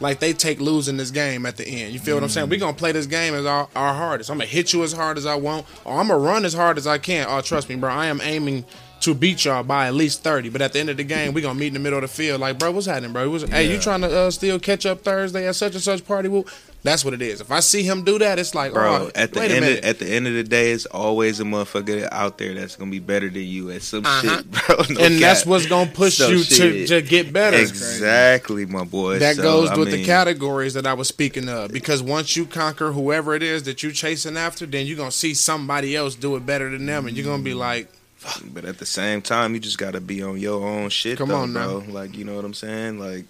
[0.00, 1.92] like they take losing this game at the end.
[1.92, 2.48] You feel what I'm saying?
[2.48, 2.60] We mm.
[2.60, 4.30] gonna play this game as our, our hardest.
[4.30, 6.76] I'm gonna hit you as hard as I want, or I'm gonna run as hard
[6.76, 7.26] as I can.
[7.28, 7.90] Oh, trust me, bro.
[7.90, 8.64] I am aiming
[9.06, 10.50] to beat y'all by at least 30.
[10.50, 12.08] But at the end of the game, we gonna meet in the middle of the
[12.08, 12.40] field.
[12.40, 13.30] Like, bro, what's happening, bro?
[13.30, 16.28] What's, Hey, you trying to uh, still catch up Thursday at such and such party?
[16.28, 16.44] Well,
[16.82, 17.40] that's what it is.
[17.40, 19.64] If I see him do that, it's like, bro, oh, at the wait a end
[19.64, 22.86] of, at the end of the day it's always a motherfucker out there that's to
[22.86, 24.36] be better than you at some Uh-huh.
[24.36, 24.76] shit, bro.
[24.90, 27.56] No and that's what's gonna push you to, to get better.
[27.56, 29.18] Exactly, my boy.
[29.18, 31.72] That So, goes I with the categories that I was speaking of.
[31.72, 35.34] Because once you conquer whoever it is that you're chasing after, then you're gonna see
[35.34, 37.88] somebody else do it better than them, and you're gonna be like,
[38.52, 41.18] But at the same time, you just gotta be on your own shit.
[41.18, 41.80] Come though, on now.
[41.80, 41.92] bro.
[41.92, 42.98] Like you know what I'm saying?
[42.98, 43.26] Like,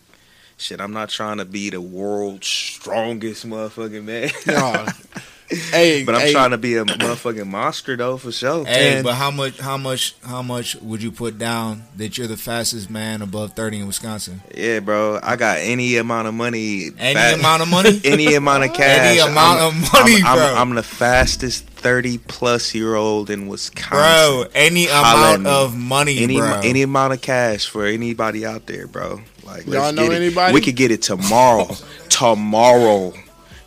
[0.57, 4.31] shit, I'm not trying to be the world's strongest motherfucking man.
[5.51, 8.65] "No, hey, but I'm hey, trying to be a motherfucking monster though, for sure.
[8.65, 9.59] Hey, And- but how much?
[9.59, 10.15] How much?
[10.25, 14.43] How much would you put down that you're the fastest man above thirty in Wisconsin?
[14.55, 15.21] Yeah, bro.
[15.23, 16.91] I got any amount of money.
[16.99, 18.01] Any fat- amount of money?
[18.05, 19.07] any amount of cash.
[19.11, 20.47] Any amount I'm- of money, I'm, bro.
[20.47, 23.91] I'm, I'm the fastest 30 plus year old in Wisconsin.
[23.91, 26.61] bro, any Holla amount of money, any bro.
[26.65, 29.21] any amount of cash for anybody out there, bro.
[29.45, 30.17] Like, Y'all let's know get it.
[30.25, 30.55] anybody?
[30.55, 31.69] We could get it tomorrow.
[32.09, 33.13] tomorrow.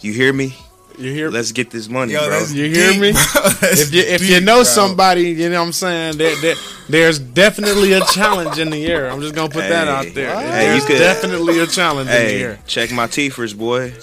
[0.01, 0.53] You hear me?
[0.99, 1.29] You hear?
[1.29, 2.29] Let's get this money, Yo, bro.
[2.39, 3.11] that's You hear deep, me?
[3.13, 4.63] That's if you if you know bro.
[4.63, 6.17] somebody, you know what I'm saying.
[6.17, 6.55] There, there,
[6.89, 9.09] there's definitely a challenge in the air.
[9.09, 10.35] I'm just gonna put that out there.
[10.35, 12.59] Hey, There's you could- definitely a challenge in the air.
[12.67, 13.93] check my teethers, boy.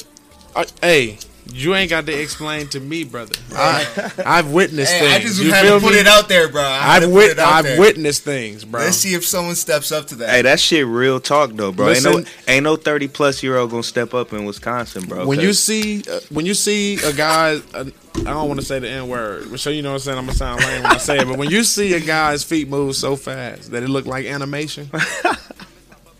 [0.55, 1.19] Uh, hey,
[1.53, 3.35] you ain't got to explain to me, brother.
[3.55, 5.15] I, I've witnessed Hey, things.
[5.15, 6.01] I just you had to put me?
[6.01, 6.63] it out there, bro.
[6.63, 7.81] I I've, wit- I've there.
[7.81, 8.81] witnessed things, bro.
[8.83, 10.29] Let's see if someone steps up to that.
[10.31, 11.91] Hey, that shit real talk though, bro.
[11.91, 15.27] ain't no ain't no 30 plus year old gonna step up in Wisconsin, bro.
[15.27, 17.85] when you 'cause- see uh, when you see a guy, uh,
[18.17, 20.19] I don't want to say the n word, but so you know what I'm saying.
[20.19, 22.69] I'm gonna sound lame when I say it, but when you see a guy's feet
[22.69, 24.91] move so fast that it look like animation,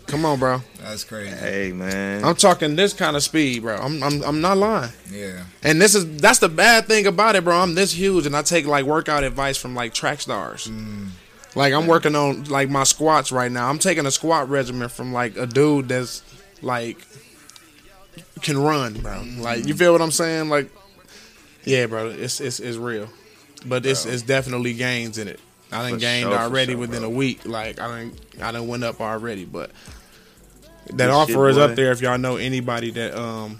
[0.07, 0.61] come on, bro.
[0.79, 1.35] That's crazy.
[1.35, 3.77] hey man, I'm talking this kind of speed, bro.
[3.77, 4.91] I'm I'm I'm not lying.
[5.11, 5.43] Yeah.
[5.63, 7.55] And this is that's the bad thing about it, bro.
[7.55, 10.67] I'm this huge, and I take like workout advice from like track stars.
[10.67, 11.09] Mm.
[11.55, 13.69] Like I'm working on like my squats right now.
[13.69, 16.23] I'm taking a squat regimen from like a dude that's
[16.61, 16.97] like
[18.41, 19.13] can run, bro.
[19.13, 19.41] Mm-hmm.
[19.41, 20.49] Like you feel what I'm saying?
[20.49, 20.69] Like,
[21.63, 22.09] yeah, bro.
[22.09, 23.09] It's it's it's real,
[23.65, 25.39] but it's it's definitely gains in it.
[25.71, 27.09] I done For gained sure, already sure, within bro.
[27.09, 27.45] a week.
[27.45, 29.71] Like I done I done went up already, but
[30.93, 31.61] that Good offer shit, is boy.
[31.63, 33.59] up there if y'all know anybody that um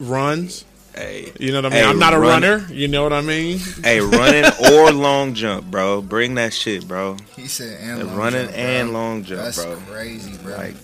[0.00, 1.78] runs Hey, You know what I mean?
[1.78, 2.66] Hey, I'm not a run- runner.
[2.72, 3.58] You know what I mean?
[3.84, 6.00] hey, running or long jump, bro.
[6.00, 7.18] Bring that shit, bro.
[7.36, 8.64] He said and And long running jump, bro.
[8.64, 9.76] and long jump, That's bro.
[9.90, 10.56] crazy, bro.
[10.56, 10.74] Like,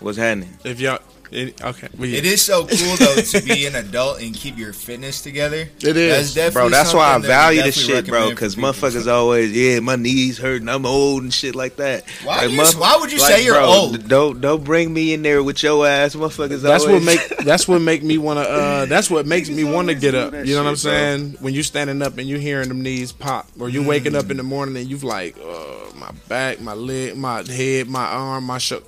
[0.00, 0.48] what's happening?
[0.64, 0.98] If y'all,
[1.32, 2.18] it, okay, well, yeah.
[2.18, 5.68] It is so cool though to be an adult and keep your fitness together.
[5.80, 6.34] It is.
[6.34, 8.30] That's definitely Bro, that's why I something that we value this shit, bro.
[8.30, 12.04] Because motherfuckers always, yeah, my knees hurting, I'm old and shit like that.
[12.24, 14.08] Why Like, you- motherf- why would you like, say you're bro, old?
[14.08, 16.62] Don't don't bring me in there with your ass, motherfuckers.
[16.62, 18.50] That's always, what make that's what make me want to.
[18.50, 20.32] Uh, that's what makes me want to get up.
[20.32, 20.92] You know what I'm shit, bro.
[20.92, 21.36] saying?
[21.40, 24.36] When you standing up and you're hearing them knees pop, or you waking up in
[24.36, 28.58] the morning and you've like, uh, my back, my leg, my head, my arm, my
[28.58, 28.84] shoulder.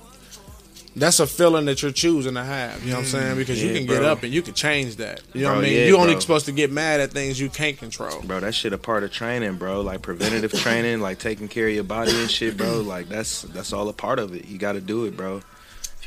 [0.99, 2.81] That's a feeling that you're choosing to have.
[2.83, 3.25] You know what I'm saying?
[3.27, 3.37] Mm-hmm.
[3.37, 5.21] Because you Yeah, can get up and you can change that.
[5.33, 5.73] You know what I mean?
[5.73, 6.19] yeah, you only bro.
[6.21, 8.21] supposed to get mad at things you can't control.
[8.23, 9.81] Bro, that shit a part of training, bro.
[9.81, 12.81] Like preventative training, like taking care of your body and shit, bro.
[12.81, 14.45] Like that's that's all a part of it.
[14.47, 15.41] You got to do it, bro.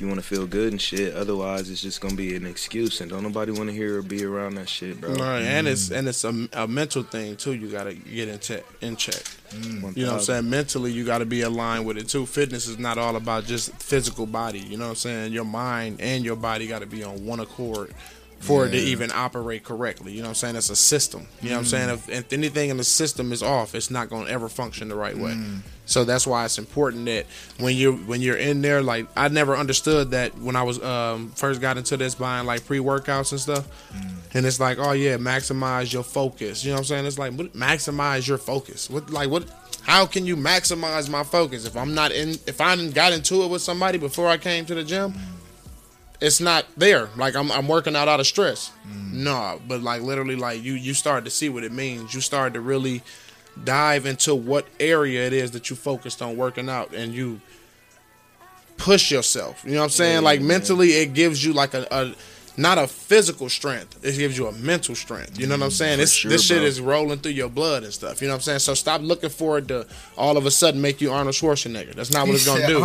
[0.01, 1.15] If you want to feel good and shit.
[1.15, 4.25] Otherwise, it's just gonna be an excuse, and don't nobody want to hear or be
[4.25, 5.13] around that shit, bro.
[5.13, 5.73] Right, and mm.
[5.73, 7.53] it's and it's a, a mental thing too.
[7.53, 8.65] You gotta get in check.
[8.81, 9.23] In check.
[9.51, 9.95] Mm.
[9.95, 10.49] You know what I'm saying?
[10.49, 12.25] Mentally, you got to be aligned with it too.
[12.25, 14.61] Fitness is not all about just physical body.
[14.61, 15.33] You know what I'm saying?
[15.35, 17.93] Your mind and your body got to be on one accord
[18.41, 20.13] for it to even operate correctly.
[20.13, 20.57] You know what I'm saying?
[20.57, 21.29] It's a system.
[21.43, 21.69] You know what I'm mm.
[21.69, 21.91] saying?
[21.91, 24.95] If, if anything in the system is off, it's not going to ever function the
[24.95, 25.33] right way.
[25.33, 25.59] Mm.
[25.85, 27.27] So that's why it's important that
[27.59, 31.33] when you when you're in there, like I never understood that when I was um,
[31.33, 34.11] first got into this buying like pre workouts and stuff, mm.
[34.33, 36.65] and it's like, oh yeah, maximize your focus.
[36.65, 37.07] You know what I'm saying?
[37.07, 38.89] It's like what, maximize your focus.
[38.89, 39.45] What like what?
[39.83, 42.31] How can you maximize my focus if I'm not in?
[42.47, 45.15] If I didn't got into it with somebody before I came to the gym,
[46.21, 47.09] it's not there.
[47.17, 48.73] Like I'm I'm working out out of stress.
[48.87, 49.13] Mm.
[49.13, 52.15] No, but like literally, like you you start to see what it means.
[52.15, 53.03] You start to really
[53.65, 57.41] dive into what area it is that you focused on working out, and you
[58.77, 59.63] push yourself.
[59.65, 60.23] You know what I'm saying?
[60.23, 62.15] like mentally, it gives you like a, a
[62.61, 64.05] not a physical strength.
[64.05, 65.39] It gives you a mental strength.
[65.39, 65.97] You know what I'm mm, saying?
[65.97, 66.67] For This sure, this shit bro.
[66.67, 68.21] is rolling through your blood and stuff.
[68.21, 68.59] You know what I'm saying?
[68.61, 71.95] So stop looking for it to all of a sudden make you Arnold Schwarzenegger.
[71.95, 72.81] That's not what it's gonna do.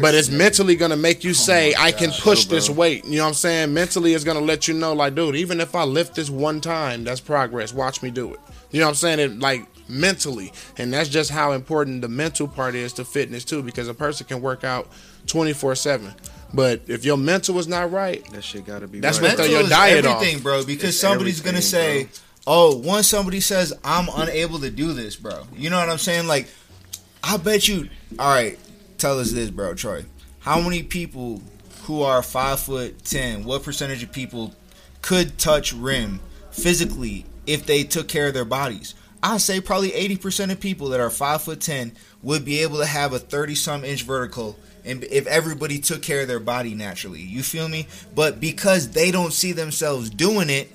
[0.00, 3.04] But it's mentally gonna make you oh say, my I can push this weight.
[3.04, 3.74] You know what I'm saying?
[3.74, 7.04] Mentally, it's gonna let you know, like, dude, even if I lift this one time,
[7.04, 7.72] that's progress.
[7.74, 8.40] Watch me do it.
[8.70, 9.18] You know what I'm saying?
[9.18, 13.62] It like mentally, and that's just how important the mental part is to fitness too,
[13.62, 14.88] because a person can work out
[15.26, 16.14] 24 seven,
[16.54, 19.00] but if your mental was not right, That shit gotta be.
[19.00, 20.42] That's right, what throw Mental your diet everything, off.
[20.42, 20.64] bro.
[20.64, 25.16] Because It's somebody's gonna everything, say, "Oh, once somebody says I'm unable to do this,
[25.16, 26.26] bro." You know what I'm saying?
[26.26, 26.48] Like,
[27.22, 27.88] I bet you.
[28.18, 28.58] All right,
[28.96, 30.04] tell us this, bro, Troy.
[30.40, 31.42] How many people
[31.84, 33.44] who are five foot ten?
[33.44, 34.54] What percentage of people
[35.02, 38.94] could touch rim physically if they took care of their bodies?
[39.22, 42.78] I say probably eighty percent of people that are five foot ten would be able
[42.78, 44.56] to have a thirty some inch vertical.
[44.88, 47.86] And if everybody took care of their body naturally, you feel me?
[48.14, 50.72] But because they don't see themselves doing it,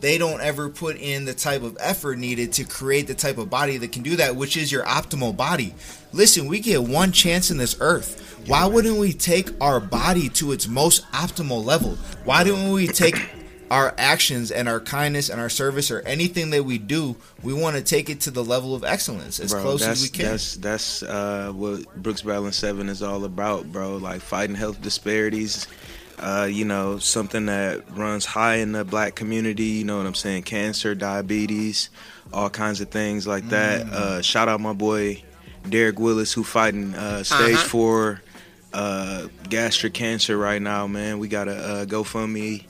[0.00, 3.50] they don't ever put in the type of effort needed to create the type of
[3.50, 5.74] body that can do that, which is your optimal body.
[6.12, 8.22] Listen, we get one chance in this earth.
[8.46, 11.96] Why wouldn't we take our body to its most optimal level?
[12.24, 13.16] Why don't we take
[13.70, 17.76] our actions and our kindness and our service or anything that we do, we want
[17.76, 20.26] to take it to the level of excellence as Bro, close as we can.
[20.26, 23.96] That's that's uh, what Brooks Balance Seven is all about, bro.
[23.96, 25.66] Like fighting health disparities.
[26.18, 29.64] Uh, you know, something that runs high in the black community.
[29.64, 30.44] You know what I'm saying?
[30.44, 31.90] Cancer, diabetes,
[32.32, 33.84] all kinds of things like that.
[33.86, 33.92] Mm.
[33.92, 35.22] Uh, shout out my boy
[35.68, 37.68] Derek Willis, who fighting uh, stage Uh-huh.
[37.68, 38.22] four
[38.72, 40.86] uh, gastric cancer right now.
[40.86, 42.64] Man, we got a uh, GoFundMe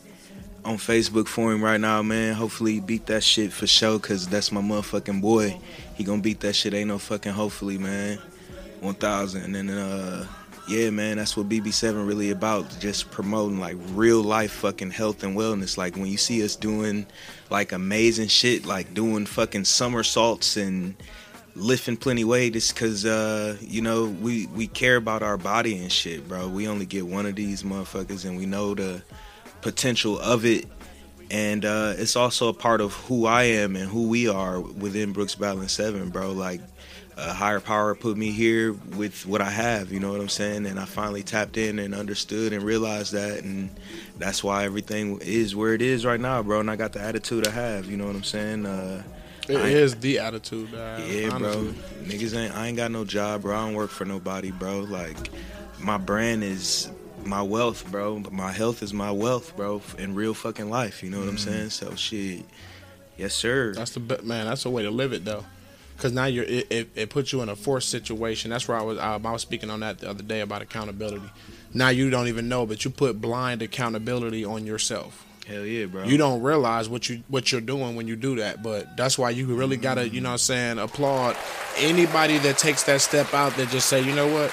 [0.67, 2.35] on Facebook for him right now, man.
[2.35, 5.59] Hopefully he beat that shit for sure, cause that's my motherfucking boy.
[5.95, 6.75] He gonna beat that shit.
[6.75, 8.19] Ain't no fucking hopefully, man.
[8.81, 10.27] One thousand, and then uh,
[10.69, 12.77] yeah, man, that's what BB7 really about.
[12.81, 15.79] Just promoting like real life fucking health and wellness.
[15.79, 17.07] Like when you see us doing
[17.49, 20.97] like amazing shit, like doing fucking somersaults and
[21.55, 25.91] lifting plenty weight it's because uh you know we we care about our body and
[25.91, 29.03] shit bro we only get one of these motherfuckers and we know the
[29.67, 30.65] potential of it
[31.29, 35.13] and uh it's also a part of who i am and who we are within
[35.13, 36.61] brooks balance 7 bro like
[37.17, 40.67] a higher power put me here with what i have you know what i'm saying
[40.67, 43.71] and i finally tapped in and understood and realized that and
[44.19, 47.45] that's why everything is where it is right now bro and i got the attitude
[47.45, 49.03] i have you know what i'm saying uh
[49.49, 50.75] it is the attitude.
[50.75, 51.71] Uh, yeah, honestly.
[51.71, 51.75] bro.
[52.03, 52.53] Niggas ain't.
[52.57, 53.57] I ain't got no job, bro.
[53.57, 54.81] I don't work for nobody, bro.
[54.81, 55.31] Like,
[55.79, 56.91] my brand is
[57.27, 58.23] my wealth, bro.
[58.31, 59.83] My health is my wealth, bro.
[59.99, 61.71] In real fucking life, you know what I'm saying?
[61.71, 62.45] So shit.
[63.17, 63.73] Yes, sir.
[63.75, 64.47] That's the be- man.
[64.47, 65.45] That's the way to live it though,
[65.97, 68.51] because now you're it, it, it puts you in a forced situation.
[68.51, 68.99] That's where I was.
[68.99, 71.31] Um, I was speaking on that the other day about accountability.
[71.73, 75.25] Now you don't even know, but you put blind accountability on yourself.
[75.47, 76.03] Hell yeah, bro.
[76.05, 79.31] You don't realize what you what you're doing when you do that, but that's why
[79.31, 81.37] you really gotta, you know, what I'm saying, applaud
[81.79, 84.53] anybody that takes that step out that just say, you know what,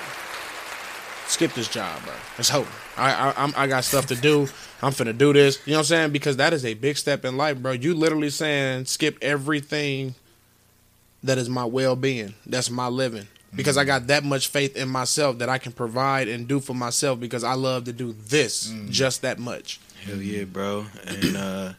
[1.28, 2.14] skip this job, bro.
[2.38, 2.68] Let's hope.
[2.98, 4.48] I I I'm, I got stuff to do.
[4.82, 5.60] I'm finna do this.
[5.66, 6.12] You know what I'm saying?
[6.12, 7.72] Because that is a big step in life, bro.
[7.72, 10.16] You literally saying skip everything
[11.24, 12.34] that is my well being.
[12.46, 13.28] That's my living.
[13.56, 16.74] Because I got that much faith in myself that I can provide and do for
[16.74, 19.80] myself because I love to do this just that much.
[20.04, 20.88] Hell yeah, bro.
[21.06, 21.74] And uh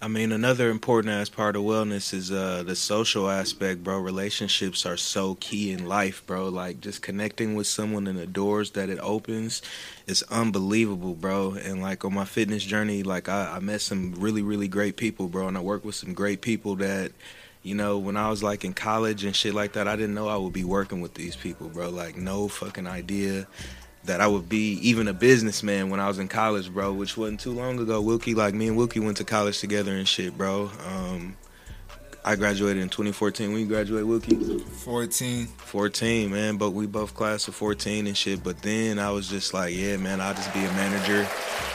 [0.00, 3.98] I mean another important as part of wellness is uh the social aspect, bro.
[3.98, 6.48] Relationships are so key in life, bro.
[6.48, 9.60] Like just connecting with someone and the doors that it opens
[10.06, 11.54] is unbelievable, bro.
[11.54, 15.26] And like on my fitness journey, like I, I met some really, really great people,
[15.26, 17.10] bro, and I worked with some great people that
[17.64, 20.28] you know, when I was like in college and shit like that, I didn't know
[20.28, 21.90] I would be working with these people, bro.
[21.90, 23.48] Like no fucking idea
[24.08, 27.40] that I would be even a businessman when I was in college, bro, which wasn't
[27.40, 28.00] too long ago.
[28.00, 30.70] Wilkie, like me and Wilkie went to college together and shit, bro.
[30.86, 31.36] Um,
[32.24, 33.52] I graduated in 2014.
[33.52, 34.36] When you graduate, Wilkie?
[34.58, 35.46] 14.
[35.46, 36.56] 14, man.
[36.56, 38.42] But we both class of 14 and shit.
[38.42, 41.26] But then I was just like, yeah, man, I'll just be a manager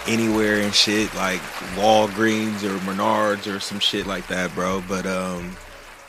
[0.08, 1.40] anywhere and shit, like
[1.76, 4.84] Walgreens or Menards or some shit like that, bro.
[4.88, 5.56] But um,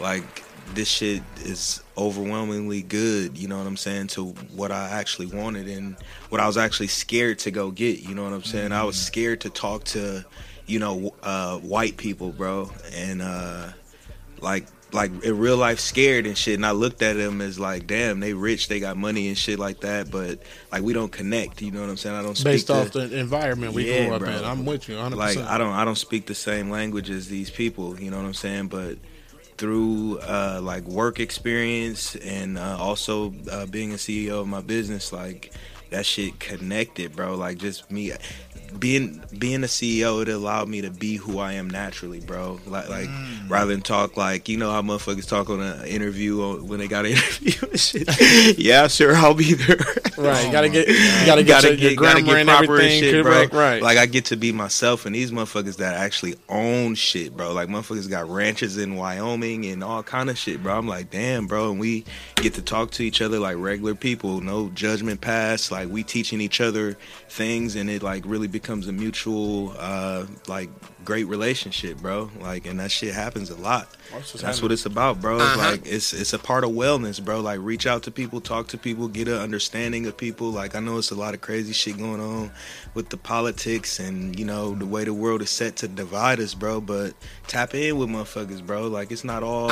[0.01, 0.44] like
[0.75, 5.69] this shit is overwhelmingly good, you know what I'm saying, to what I actually wanted
[5.69, 5.97] and
[6.31, 8.73] what I was actually scared to go get, you know what I'm saying?
[8.73, 10.25] I was scared to talk to,
[10.67, 12.71] you know, uh, white people, bro.
[12.93, 13.71] And uh
[14.41, 17.87] like like in real life scared and shit and I looked at them as like
[17.87, 20.41] damn they rich they got money and shit like that but
[20.71, 22.93] like we don't connect you know what I'm saying I don't speak Based to, off
[22.93, 24.31] the environment we Yeah, grew up bro.
[24.31, 24.45] in.
[24.45, 25.17] I'm with you 100%.
[25.17, 28.27] like I don't I don't speak the same language as these people, you know what
[28.27, 28.69] I'm saying?
[28.69, 28.99] But
[29.57, 35.13] through uh, like work experience and uh, also uh, being a CEO of my business,
[35.13, 35.53] like
[35.91, 37.37] that shit connected, bro.
[37.37, 38.13] Like just me
[38.79, 42.61] being being a CEO, it allowed me to be who I am naturally, bro.
[42.67, 43.51] Like like Mm.
[43.51, 46.89] rather than talk like you know how motherfuckers talk on an interview or when they
[46.89, 48.59] got an interview and shit.
[48.59, 49.77] yeah, sure, I'll be there.
[50.17, 50.95] Right, Oh gotta get you
[51.27, 53.47] gotta get gotta your, get, gotta get proper and everything shit, bro.
[53.53, 53.83] right?
[53.83, 57.53] Like I get to be myself, and these motherfuckers that actually own shit, bro.
[57.53, 60.79] Like motherfuckers got ranches in Wyoming and all kind of shit, bro.
[60.79, 62.05] I'm like, damn, bro, and we
[62.37, 65.71] get to talk to each other like regular people, no judgment pass.
[65.71, 66.97] Like we teaching each other
[67.29, 70.71] things, and it like really becomes a mutual, uh, like
[71.05, 72.31] great relationship, bro.
[72.41, 73.89] Like, and that shit happens a lot.
[74.47, 75.37] That's what it's about, bro.
[75.37, 77.41] It's Like it's it's a part of wellness, bro.
[77.41, 80.51] Like reach out to people, talk to people, get an understanding of people.
[80.51, 82.51] Like I know it's a lot of crazy shit going on
[82.95, 86.55] with the politics and you know the way the world is set to divide us,
[86.55, 86.81] bro.
[86.81, 87.13] But
[87.49, 88.87] tap in with motherfuckers, bro.
[88.89, 89.69] Like it's not all.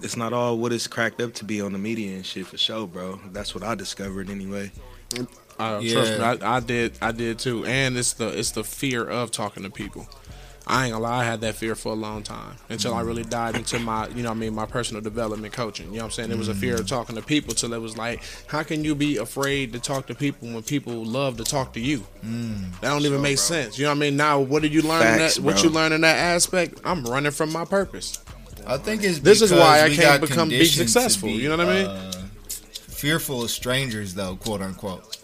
[0.00, 2.56] It's not all what it's cracked up to be on the media and shit for
[2.56, 3.18] sure, bro.
[3.32, 4.70] That's what I discovered anyway.
[5.58, 5.92] Uh, Yeah.
[5.94, 6.98] Trust me, I, I did.
[7.02, 7.64] I did too.
[7.64, 10.06] And it's the it's the fear of talking to people.
[10.70, 13.22] I ain't gonna lie, I had that fear for a long time until I really
[13.24, 15.86] dived into my, you know, what I mean, my personal development coaching.
[15.86, 16.30] You know what I'm saying?
[16.30, 18.94] It was a fear of talking to people till it was like, how can you
[18.94, 22.04] be afraid to talk to people when people love to talk to you?
[22.22, 23.78] that don't even make sense.
[23.78, 24.18] You know what I mean?
[24.18, 25.00] Now, what did you learn?
[25.00, 25.62] in Facts, that, what bro.
[25.64, 26.78] you learn in that aspect?
[26.84, 28.22] I'm running from my purpose.
[28.66, 31.56] I think it's This is why I can't become- be conditioned to successful, you know
[31.56, 31.86] what I mean?
[31.86, 32.12] uh,
[32.88, 35.16] fearful of strangers, though, quote unquote.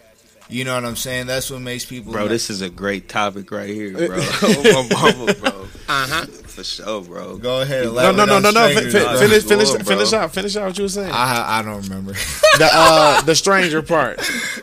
[0.48, 1.26] You know what I'm saying?
[1.26, 2.12] That's what makes people.
[2.12, 4.08] Bro, not- this is a great topic right here, bro.
[4.42, 5.66] my mama, bro.
[5.88, 6.26] Uh huh.
[6.26, 7.36] For sure, bro.
[7.38, 7.86] Go ahead.
[7.86, 8.68] No, no, no, no, no.
[8.70, 9.96] strangers, Fin- finish, finish, Lord, bro.
[9.96, 11.10] finish out, finish out what you were saying.
[11.10, 12.12] I I don't remember.
[12.58, 14.20] the uh, the stranger part.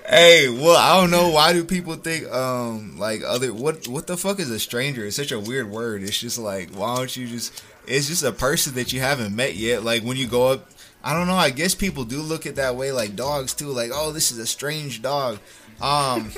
[0.07, 4.17] hey, well, I don't know why do people think um like other what what the
[4.17, 5.05] fuck is a stranger?
[5.05, 6.03] It's such a weird word.
[6.03, 7.63] It's just like why don't you just?
[7.87, 9.83] It's just a person that you haven't met yet.
[9.83, 10.69] Like when you go up,
[11.03, 11.35] I don't know.
[11.35, 13.67] I guess people do look at that way, like dogs too.
[13.67, 15.39] Like oh, this is a strange dog.
[15.81, 16.31] Um,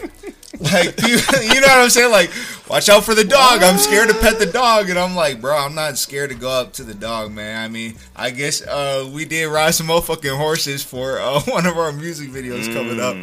[0.59, 2.11] like people, you know what I'm saying?
[2.11, 2.31] Like,
[2.69, 3.63] watch out for the dog.
[3.63, 6.49] I'm scared to pet the dog, and I'm like, bro, I'm not scared to go
[6.49, 7.63] up to the dog, man.
[7.63, 11.77] I mean, I guess uh, we did ride some motherfucking horses for uh, one of
[11.77, 13.15] our music videos coming up,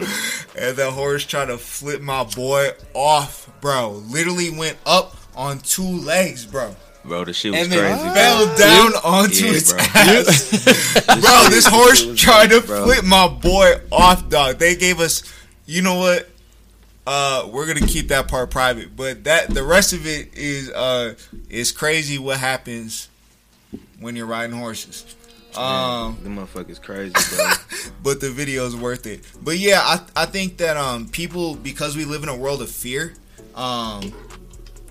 [0.58, 3.90] and the horse tried to flip my boy off, bro.
[4.08, 8.02] Literally went up on two legs, bro, Bro, the shit was and crazy.
[8.02, 8.12] bro.
[8.12, 9.80] fell down onto Yeah, its bro.
[9.94, 11.04] ass.
[11.20, 12.84] bro, this horse tried to bro.
[12.84, 14.58] flip my boy off, dog.
[14.58, 15.22] They gave us,
[15.70, 16.28] you know what?
[17.06, 21.14] Uh, we're gonna keep that part private, but that the rest of it is uh
[21.48, 22.18] is crazy.
[22.18, 23.08] What happens
[24.00, 25.14] when you're riding horses?
[25.56, 27.52] Um, the motherfucker's crazy, bro.
[28.02, 29.24] but the video is worth it.
[29.42, 32.70] But yeah, I I think that um people because we live in a world of
[32.70, 33.14] fear,
[33.54, 34.12] um,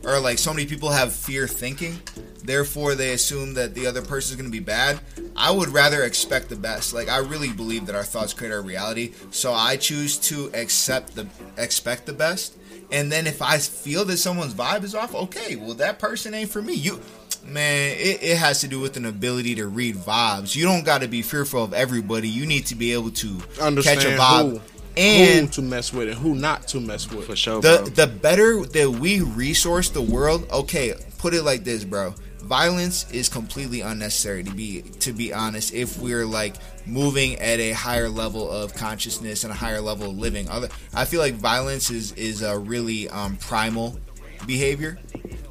[0.03, 1.99] or like so many people have fear thinking,
[2.43, 4.99] therefore they assume that the other person is gonna be bad.
[5.35, 6.93] I would rather expect the best.
[6.93, 11.15] Like I really believe that our thoughts create our reality, so I choose to accept
[11.15, 11.27] the
[11.57, 12.55] expect the best
[12.91, 16.49] And then if I feel that someone's vibe is off, okay, well that person ain't
[16.49, 16.73] for me.
[16.73, 16.99] You
[17.45, 20.55] man, it, it has to do with an ability to read vibes.
[20.55, 22.27] You don't got to be fearful of everybody.
[22.27, 24.51] You need to be able to Understand catch a vibe.
[24.51, 24.61] who,
[24.99, 27.25] and who to mess with and who not to mess with.
[27.25, 27.85] For sure, the bro.
[27.85, 33.29] the better that we resource the world okay put it like this bro violence is
[33.29, 36.55] completely unnecessary to be to be honest if we're like
[36.87, 41.05] moving at a higher level of consciousness and a higher level of living other i
[41.05, 43.99] feel like violence is is a really um, primal
[44.47, 44.97] behavior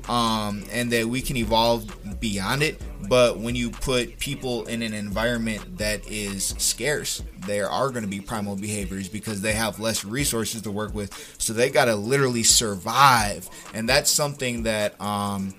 [0.08, 1.86] um, and that we can evolve
[2.20, 2.80] beyond it.
[3.08, 8.08] But when you put people in an environment that is scarce, there are going to
[8.08, 11.36] be primal behaviors because they have less resources to work with.
[11.38, 13.48] So they got to literally survive.
[13.72, 15.54] And that's something that um,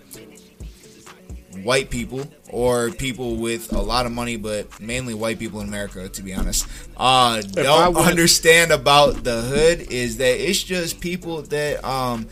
[1.63, 6.09] white people or people with a lot of money, but mainly white people in America,
[6.09, 11.41] to be honest, uh, don't went- understand about the hood is that it's just people
[11.43, 12.27] that um,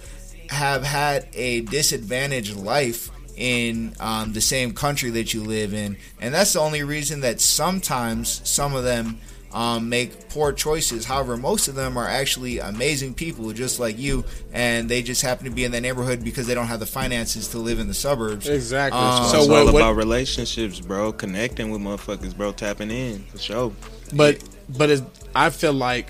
[0.50, 6.34] have had a disadvantaged life in um, the same country that you live in, and
[6.34, 9.20] that's the only reason that sometimes some of them
[9.54, 11.06] um, make poor choices.
[11.06, 15.46] However, most of them are actually amazing people, just like you, and they just happen
[15.46, 17.94] to be in that neighborhood because they don't have the finances to live in the
[17.94, 18.48] suburbs.
[18.50, 19.00] Exactly.
[19.00, 21.14] Um, So so it's what, all what- about relationships, bro.
[21.14, 22.52] Connecting with motherfuckers, bro.
[22.52, 23.72] Tapping in for sure.
[24.14, 24.44] but
[24.78, 25.02] but it's,
[25.34, 26.08] I feel like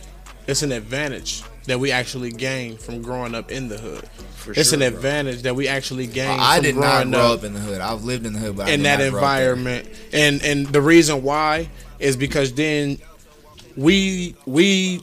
[0.48, 4.08] it's an advantage that we actually gain from growing up in the hood.
[4.36, 4.98] For it's sure, an bro.
[4.98, 6.40] advantage that we actually gain.
[6.40, 7.80] I from did not grow up in the hood.
[7.82, 11.22] I've lived in the hood, but I in that up environment and and the reason
[11.24, 12.98] why is because then
[13.76, 15.02] we we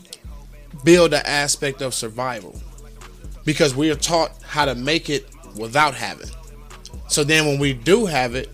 [0.83, 2.59] build an aspect of survival
[3.45, 6.29] because we are taught how to make it without having
[7.07, 8.49] so then when we do have it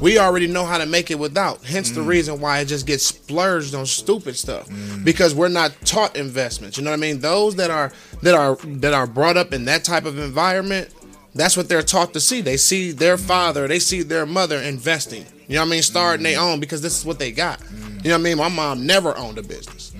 [0.00, 1.64] we already know how to make it without.
[1.64, 1.94] Hence Mm.
[1.94, 4.68] the reason why it just gets splurged on stupid stuff.
[4.68, 5.04] Mm.
[5.04, 6.76] Because we're not taught investments.
[6.76, 7.20] You know what i mean?
[7.20, 7.92] Those that are
[8.22, 10.90] that are that are brought up in that type of environment
[11.34, 12.40] that's what they're taught to see.
[12.40, 15.26] They see their father they see their mother investing.
[15.48, 15.82] You know what i mean?
[15.82, 16.52] Starting their mm.
[16.52, 17.60] own because this is what they got.
[17.60, 18.04] Mm.
[18.04, 18.38] You know what i mean?
[18.38, 19.92] My mom never owned a business.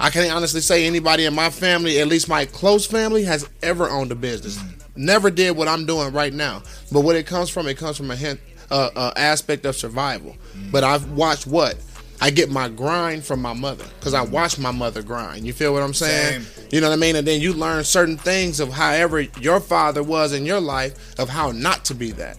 [0.00, 3.88] I can't honestly say anybody in my family, at least my close family, has ever
[3.88, 4.58] owned a business.
[4.96, 6.62] Never did what I'm doing right now.
[6.90, 8.40] But what it comes from, it comes from a hint,
[8.72, 10.36] uh, uh, aspect of survival.
[10.72, 11.76] But I've watched what
[12.20, 15.46] I get my grind from my mother because I watched my mother grind.
[15.46, 16.42] You feel what I'm saying?
[16.42, 16.66] Same.
[16.70, 17.16] You know what I mean?
[17.16, 21.28] And then you learn certain things of however your father was in your life of
[21.28, 22.38] how not to be that.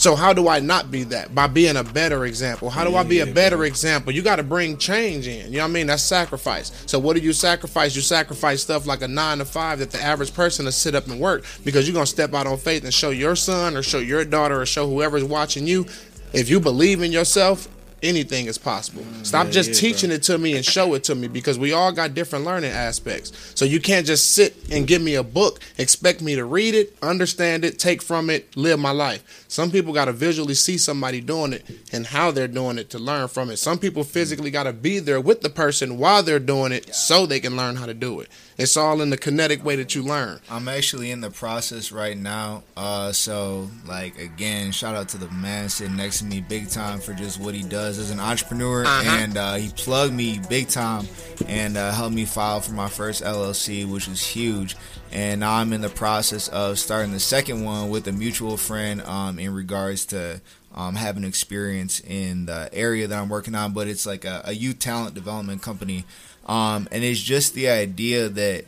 [0.00, 1.34] So how do I not be that?
[1.34, 2.70] By being a better example.
[2.70, 4.12] How do I be a better example?
[4.12, 5.52] You got to bring change in.
[5.52, 5.88] You know what I mean?
[5.88, 6.72] That's sacrifice.
[6.86, 7.94] So what do you sacrifice?
[7.94, 11.06] You sacrifice stuff like a nine to five that the average person will sit up
[11.06, 13.98] and work because you're gonna step out on faith and show your son or show
[13.98, 15.84] your daughter or show whoever's watching you.
[16.32, 17.68] If you believe in yourself,
[18.02, 19.02] anything is possible.
[19.02, 19.26] Mm.
[19.26, 21.72] Stop yeah, just yeah, teaching it to me and show it to me because we
[21.72, 23.52] all got different learning aspects.
[23.54, 26.96] So you can't just sit and give me a book, expect me to read it,
[27.02, 29.44] understand it, take from it, live my life.
[29.48, 32.98] Some people got to visually see somebody doing it and how they're doing it to
[32.98, 33.56] learn from it.
[33.56, 37.26] Some people physically got to be there with the person while they're doing it so
[37.26, 38.28] they can learn how to do it.
[38.60, 40.38] It's all in the kinetic way that you learn.
[40.50, 42.62] I'm actually in the process right now.
[42.76, 47.00] Uh, so like again, shout out to the man sitting next to me, big time
[47.00, 51.06] for just what he does as an entrepreneur, and uh, he plugged me big time
[51.46, 54.76] and uh, helped me file for my first LLC, which was huge.
[55.10, 59.00] And now I'm in the process of starting the second one with a mutual friend
[59.02, 60.42] um, in regards to
[60.74, 63.72] um, having experience in the area that I'm working on.
[63.72, 66.04] But it's like a, a youth talent development company,
[66.50, 68.64] um, and it's just the idea that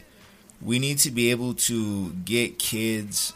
[0.63, 3.33] we need to be able to get kids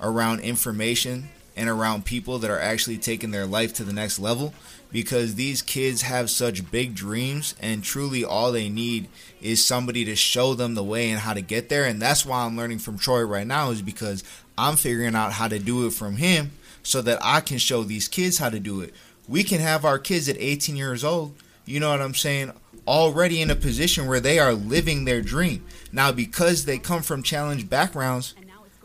[0.00, 4.54] around information and around people that are actually taking their life to the next level
[4.90, 9.06] because these kids have such big dreams and truly all they need
[9.42, 12.44] is somebody to show them the way and how to get there and that's why
[12.44, 14.24] I'm learning from Troy right now is because
[14.56, 16.52] I'm figuring out how to do it from him
[16.82, 18.94] so that I can show these kids how to do it.
[19.28, 21.34] We can have our kids at 18 years old,
[21.68, 22.52] you know what I'm saying,
[22.86, 25.64] already in a position where they are living their dream.
[25.92, 28.34] Now because they come from challenged backgrounds,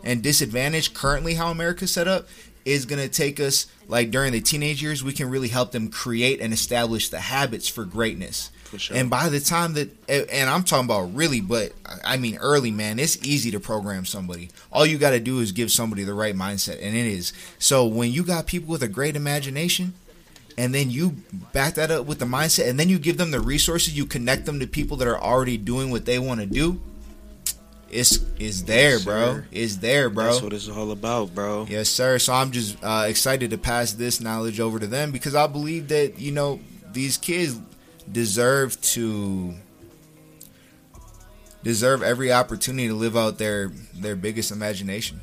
[0.04, 2.28] and disadvantage currently how America's set up
[2.64, 5.88] is going to take us like during the teenage years we can really help them
[5.90, 8.96] create and establish the habits for greatness For sure.
[8.96, 11.72] and by the time that and i'm talking about really but
[12.04, 15.52] i mean early man it's easy to program somebody all you got to do is
[15.52, 18.88] give somebody the right mindset and it is so when you got people with a
[18.88, 19.92] great imagination
[20.56, 21.16] and then you
[21.52, 24.46] back that up with the mindset and then you give them the resources you connect
[24.46, 26.80] them to people that are already doing what they want to do
[27.90, 29.46] it's it's there Yes, bro sir.
[29.52, 31.66] it's there bro That's what it's all about, bro.
[31.68, 32.18] Yes, sir.
[32.18, 35.88] So I'm just uh, excited to pass this knowledge over to them because I believe
[35.88, 36.58] that you know
[36.92, 37.56] these kids
[38.10, 39.54] deserve to
[41.62, 45.20] deserve every opportunity to live out their their biggest imagination.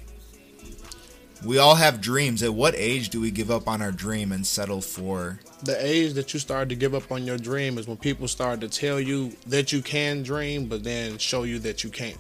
[1.44, 2.44] We all have dreams.
[2.44, 5.39] At what age do we give up on our dream and settle for?
[5.64, 8.62] The age that you start to give up on your dream is when people start
[8.62, 12.18] to tell you that you can dream, but then show you that you can't,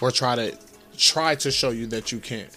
[0.00, 0.56] or try to
[0.96, 2.56] try to show you that you can't.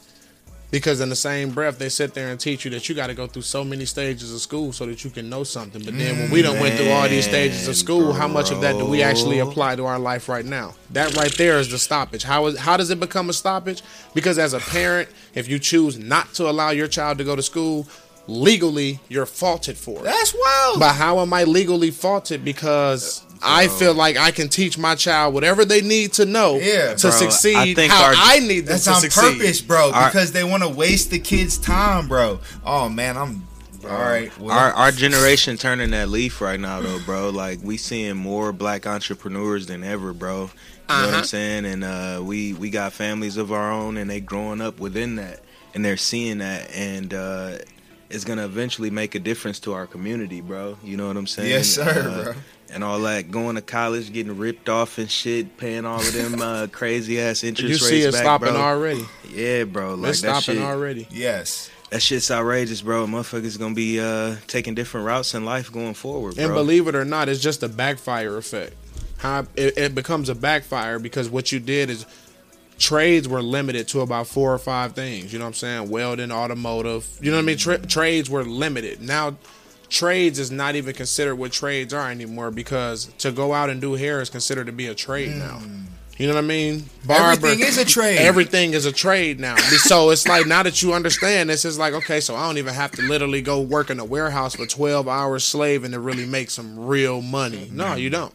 [0.76, 3.13] Because in the same breath, they sit there and teach you that you got to
[3.13, 5.82] go through so many stages of school so that you can know something.
[5.82, 8.59] But then when we don't went through all these stages of school, how much of
[8.59, 10.76] that do we actually apply to our life right now?
[10.89, 12.23] That right there is the stoppage.
[12.23, 13.84] How is how does it become a stoppage?
[14.13, 17.41] Because as a parent, if you choose not to allow your child to go to
[17.41, 17.88] school,
[18.28, 20.03] legally you're faulted for it.
[20.03, 20.82] That's wild.
[20.82, 22.43] But how am I legally faulted?
[22.43, 26.95] Because I feel like I can teach my child whatever they need to know Yeah,
[26.95, 27.09] to bro.
[27.11, 29.39] I succeed think how our- I need them That's to on succeed.
[29.39, 29.91] purpose, bro.
[29.91, 32.39] Our- because they want to waste the kids' time, bro.
[32.65, 33.47] Oh man, I'm
[33.83, 34.36] all right.
[34.39, 37.29] well, Our our generation turning that leaf right now though, bro.
[37.29, 40.33] Like we seeing more black entrepreneurs than ever, bro.
[40.36, 41.17] You know what Uh-huh.
[41.17, 41.65] I'm saying?
[41.65, 45.41] And uh, we we got families of our own, and they growing up within that,
[45.73, 47.57] and they're seeing that, and uh,
[48.09, 50.77] it's gonna eventually make a difference to our community, bro.
[50.83, 51.49] You know what I'm saying?
[51.49, 52.33] Yes, sir, Uh, bro.
[52.73, 56.41] And all that, going to college, getting ripped off and shit, paying all of them
[56.41, 58.59] uh, crazy ass interest You rates see it back, stopping bro.
[58.61, 59.05] already.
[59.31, 59.93] Yeah, bro.
[59.93, 61.07] Like it's that stopping shit, already.
[61.11, 61.69] yes.
[61.91, 63.05] that shit's outrageous, bro.
[63.05, 66.43] Motherfuckers gonna be uh, taking different routes in life going forward, bro.
[66.45, 68.73] And believe it or not, it's just a backfire effect.
[69.17, 72.05] How it, it becomes a backfire because what you did is
[72.78, 75.32] trades were limited to about four or five things.
[75.32, 75.89] You know what I'm saying?
[75.89, 77.07] Welding, automotive.
[77.21, 77.57] You know what I mean?
[77.57, 79.01] Tra- trades were limited.
[79.01, 79.38] Now,
[79.89, 83.93] trades is not even considered what trades are anymore because to go out and do
[83.93, 85.39] hair is considered to be a trade mm.
[85.39, 85.61] now.
[86.17, 86.86] You know what I mean?
[87.09, 88.19] Everything is a trade.
[88.19, 89.57] Everything is a trade now.
[89.57, 92.73] So it's like now that you understand this, it's like okay, so I don't even
[92.73, 96.51] have to literally go work in a warehouse for twelve hours slaving to really make
[96.51, 97.69] some real money.
[97.69, 98.13] No, you mm.
[98.13, 98.34] don't.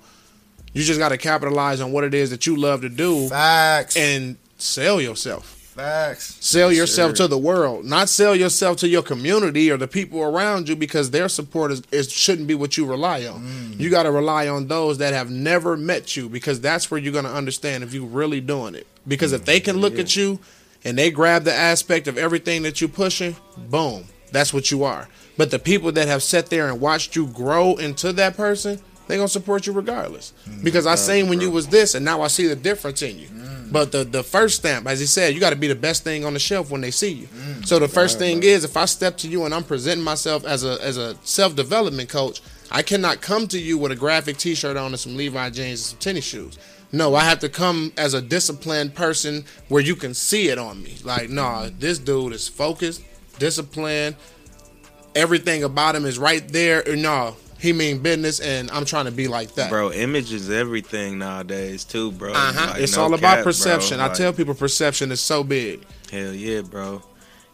[0.73, 3.97] You just got to capitalize on what it is that you love to do Facts.
[3.97, 5.57] and sell yourself.
[5.71, 6.37] Facts.
[6.45, 10.69] Sell yourself to the world, not sell yourself to your community or the people around
[10.69, 13.41] you because their support is, shouldn't be what you rely on.
[13.41, 13.81] Mm.
[13.81, 17.13] You got to rely on those that have never met you because that's where you're
[17.13, 18.87] going to understand if you're really doing it.
[19.07, 19.47] Because if mm.
[19.47, 20.41] they can look at you
[20.85, 25.09] and they grab the aspect of everything that you're pushing, boom, that's what you are.
[25.37, 28.81] But the people that have sat there and watched you grow into that person,
[29.11, 30.33] they gonna support you regardless.
[30.49, 30.65] Mm-hmm.
[30.65, 33.29] Because I seen when you was this, and now I see the difference in you.
[33.29, 33.73] Mm.
[33.73, 36.25] But the the first stamp, as he said, you got to be the best thing
[36.25, 37.27] on the shelf when they see you.
[37.27, 37.67] Mm.
[37.67, 40.65] So the first thing is, if I step to you and I'm presenting myself as
[40.65, 42.41] a as a self development coach,
[42.71, 45.79] I cannot come to you with a graphic T-shirt on and some Levi jeans and
[45.79, 46.59] some tennis shoes.
[46.93, 50.83] No, I have to come as a disciplined person where you can see it on
[50.83, 50.97] me.
[51.05, 53.05] Like, nah, this dude is focused,
[53.39, 54.17] disciplined.
[55.15, 56.83] Everything about him is right there.
[56.97, 59.71] No, he mean business, and I'm trying to be like that.
[59.71, 62.33] Bro, image is everything nowadays too, bro.
[62.33, 62.73] Uh-huh.
[62.73, 64.01] Like, it's no all about cap, perception.
[64.01, 65.85] I tell people perception is so big.
[66.11, 67.03] Hell yeah, bro.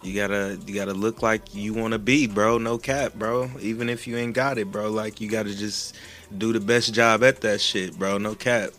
[0.02, 2.58] You gotta you gotta look like you wanna be, bro.
[2.58, 3.50] No cap, bro.
[3.60, 4.90] Even if you ain't got it, bro.
[4.90, 5.96] Like you gotta just
[6.38, 8.18] do the best job at that shit, bro.
[8.18, 8.70] No cap.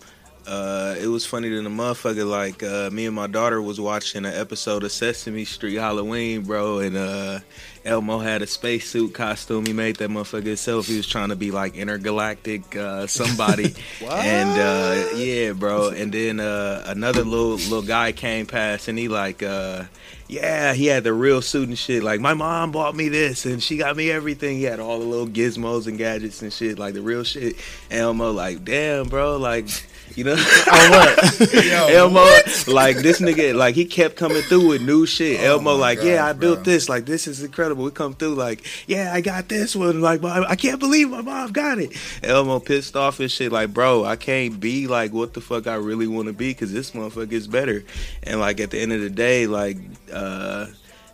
[0.48, 2.28] Uh, it was funny than a motherfucker.
[2.28, 6.80] Like uh, me and my daughter was watching an episode of Sesame Street Halloween, bro,
[6.80, 7.39] and uh,
[7.84, 9.66] Elmo had a spacesuit costume.
[9.66, 10.88] He made that motherfucker himself.
[10.88, 15.89] He was trying to be like intergalactic uh, somebody, and uh, yeah, bro.
[15.89, 19.43] And then uh, another little little guy came past, and he like.
[19.43, 19.84] Uh,
[20.30, 22.04] yeah, he had the real suit and shit.
[22.04, 24.58] Like my mom bought me this, and she got me everything.
[24.58, 27.56] He had all the little gizmos and gadgets and shit, like the real shit.
[27.89, 29.70] Elmo, like, damn, bro, like,
[30.18, 31.53] you know, what?
[31.63, 32.26] Yo, Elmo,
[32.68, 35.39] like this nigga, like he kept coming through with new shit.
[35.39, 36.89] Elmo, like, God, yeah, I built this.
[36.89, 37.84] Like this is incredible.
[37.84, 40.01] We come through, like, yeah, I got this one.
[40.01, 41.95] Like, "Mom, I can't believe my mom got it.
[42.24, 43.51] Elmo pissed off and shit.
[43.51, 46.74] Like, bro, I can't be like what the fuck I really want to be because
[46.74, 47.84] this motherfucker is better.
[48.24, 49.78] And like at the end of the day, like.
[50.11, 50.65] uh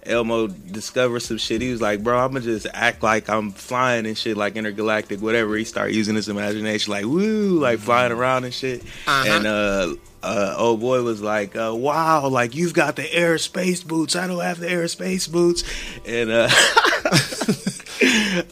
[0.05, 1.61] Elmo discovered some shit.
[1.61, 5.21] He was like, "Bro, I'm gonna just act like I'm flying and shit, like intergalactic,
[5.21, 8.83] whatever." He started using his imagination, like woo, like flying around and shit.
[9.07, 14.15] And uh, uh, old boy was like, uh, "Wow, like you've got the aerospace boots.
[14.15, 15.63] I don't have the aerospace boots."
[16.05, 16.49] And uh,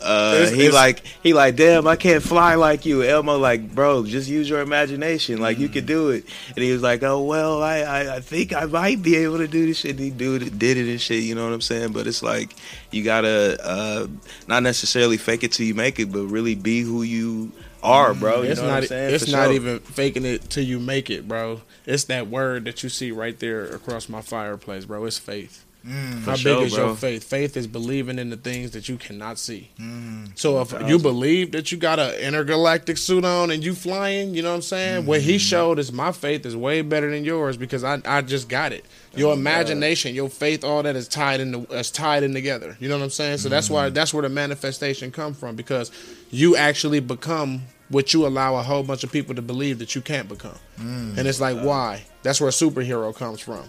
[0.01, 3.73] uh, It's- he it's- like he like, "Damn, I can't fly like you." Elmo like,
[3.73, 5.39] "Bro, just use your imagination.
[5.39, 6.25] Like you could do it."
[6.55, 9.47] And he was like, "Oh well, I I, I think I might be able to
[9.47, 11.23] do this shit." And he do did it and shit.
[11.23, 11.91] You know what I'm saying?
[11.93, 12.55] But it's like
[12.91, 14.07] you gotta uh,
[14.47, 17.51] not necessarily fake it till you make it, but really be who you
[17.83, 18.43] are, bro.
[18.43, 18.81] You it's know what not.
[18.83, 19.15] I'm saying?
[19.15, 19.53] It's For not sure.
[19.53, 21.61] even faking it till you make it, bro.
[21.85, 25.03] It's that word that you see right there across my fireplace, bro.
[25.05, 25.65] It's faith.
[25.85, 26.23] Mm.
[26.23, 26.87] How sure, big is bro.
[26.87, 27.23] your faith?
[27.23, 29.71] Faith is believing in the things that you cannot see.
[29.79, 30.37] Mm.
[30.37, 34.43] So if you believe that you got an intergalactic suit on and you flying, you
[34.43, 35.05] know what I'm saying?
[35.05, 35.39] What he mm.
[35.39, 38.85] showed is my faith is way better than yours because I, I just got it.
[39.15, 42.77] Your imagination, your faith, all that is tied in the, is tied in together.
[42.79, 43.39] You know what I'm saying?
[43.39, 45.91] So that's why that's where the manifestation come from because
[46.29, 50.01] you actually become what you allow a whole bunch of people to believe that you
[50.01, 50.57] can't become.
[50.77, 52.03] And it's like why?
[52.23, 53.63] That's where a superhero comes from.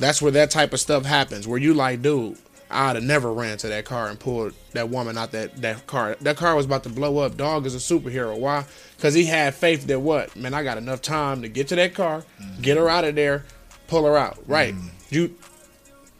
[0.00, 1.46] That's where that type of stuff happens.
[1.46, 2.38] Where you like, dude,
[2.70, 6.16] I'd have never ran to that car and pulled that woman out that that car.
[6.20, 7.36] That car was about to blow up.
[7.36, 8.36] Dog is a superhero.
[8.38, 8.64] Why?
[8.96, 10.34] Because he had faith that what?
[10.36, 12.24] Man, I got enough time to get to that car,
[12.60, 13.44] get her out of there,
[13.88, 14.38] pull her out.
[14.46, 14.74] Right?
[14.74, 14.90] Mm.
[15.10, 15.36] You,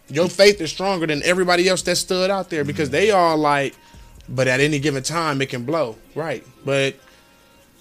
[0.08, 2.96] your faith is stronger than everybody else that stood out there because mm-hmm.
[2.96, 3.76] they all like,
[4.28, 5.96] but at any given time it can blow.
[6.14, 6.44] Right?
[6.64, 6.96] But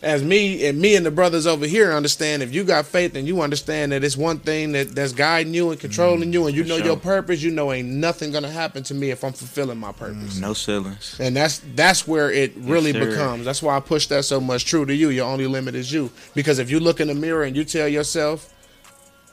[0.02, 3.28] as me and me and the brothers over here understand if you got faith and
[3.28, 6.56] you understand that it's one thing that that's guiding you and controlling mm, you and
[6.56, 6.86] you know sure.
[6.86, 9.98] your purpose you know ain't nothing gonna happen to me if i'm fulfilling my mm,
[9.98, 10.40] purpose.
[10.40, 11.18] No ceilings.
[11.20, 13.10] and that's that's where it really sir.
[13.10, 13.46] becomes.
[13.46, 15.10] That's why i push that so much true to you.
[15.10, 16.12] Your only limit is you.
[16.34, 18.54] Because if you look in the mirror and you tell yourself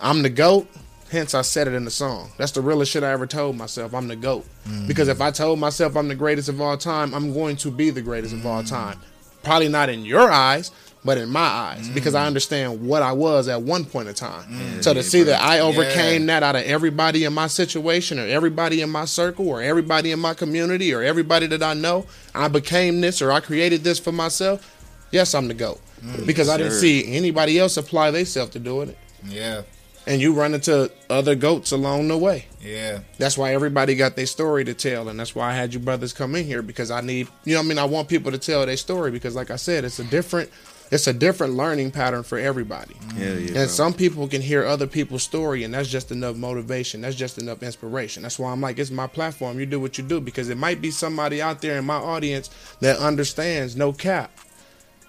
[0.01, 0.69] i'm the goat
[1.11, 2.33] hence i said it in the song.
[2.39, 3.95] That's the realest shit i ever told myself.
[3.95, 4.45] I'm the goat.
[4.89, 5.13] Because mm.
[5.13, 8.03] if i told myself i'm the greatest of all time i'm going to be the
[8.03, 8.99] greatest of all time
[9.47, 10.71] probably not in your eyes
[11.05, 11.95] but in my eyes mm.
[11.95, 14.43] because i understand what i was at one point in time.
[14.51, 14.83] Mm.
[14.83, 18.83] So to see that i overcame that out of everybody in my situation or everybody
[18.83, 23.01] in my circle or everybody in my community or everybody that i know i became
[23.01, 24.73] this or i created this for myself
[25.13, 25.81] yes i'm the goat.
[26.03, 28.99] Mm, because i didn't see anybody else apply themselves to doing it.
[29.29, 29.63] Yeah,
[30.07, 34.27] and you run into other goats along the way yeah, that's why everybody got their
[34.27, 37.01] story to tell, and that's why I had you brothers come in here because I
[37.01, 39.51] need, you know, what I mean, I want people to tell their story because, like
[39.51, 40.51] I said, it's a different,
[40.91, 42.95] it's a different learning pattern for everybody.
[42.95, 43.13] Mm.
[43.13, 43.67] Hell yeah, And bro.
[43.67, 47.03] some people can hear other people's story, and that's just enough motivation.
[47.03, 48.25] That's just enough inspiration.
[48.25, 49.61] That's why I'm like, it's my platform.
[49.61, 52.51] You do what you do because it might be somebody out there in my audience
[52.81, 54.31] that understands no cap.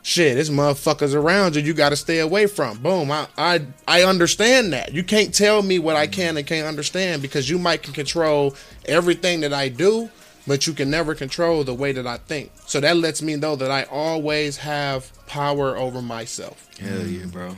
[0.08, 1.62] Shit, there's motherfuckers around you.
[1.62, 2.78] You got to stay away from.
[2.78, 3.12] Boom.
[3.12, 4.94] I, I I understand that.
[4.94, 8.56] You can't tell me what I can and can't understand because you might can control
[8.86, 10.10] everything that I do,
[10.48, 12.54] but you can never control the way that I think.
[12.68, 16.70] So that lets me know that I always have power over myself.
[16.80, 17.58] Hell yeah, bro.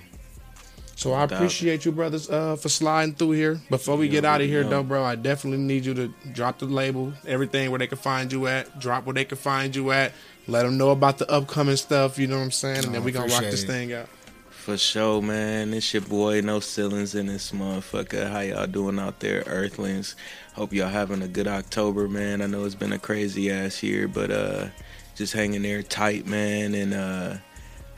[0.99, 3.61] So I appreciate you brothers uh, for sliding through here.
[3.69, 6.65] Before we get out of here though, bro, I definitely need you to drop the
[6.65, 10.11] label, everything where they can find you at, drop where they can find you at,
[10.45, 12.83] let them know about the upcoming stuff, you know what I'm saying?
[12.83, 14.09] And then we gonna rock this thing out.
[14.49, 15.73] For sure, man.
[15.73, 18.29] It's your boy, No Ceilings in this motherfucker.
[18.29, 20.17] How y'all doing out there, Earthlings?
[20.55, 22.41] Hope y'all having a good October, man.
[22.41, 24.67] I know it's been a crazy ass year, but uh
[25.15, 27.37] just hanging there tight, man, and uh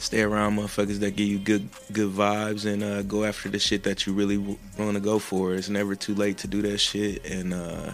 [0.02, 3.84] stay around motherfuckers that give you good good vibes and uh go after the shit
[3.84, 5.54] that you really want to go for.
[5.54, 7.94] It's never too late to do that shit and uh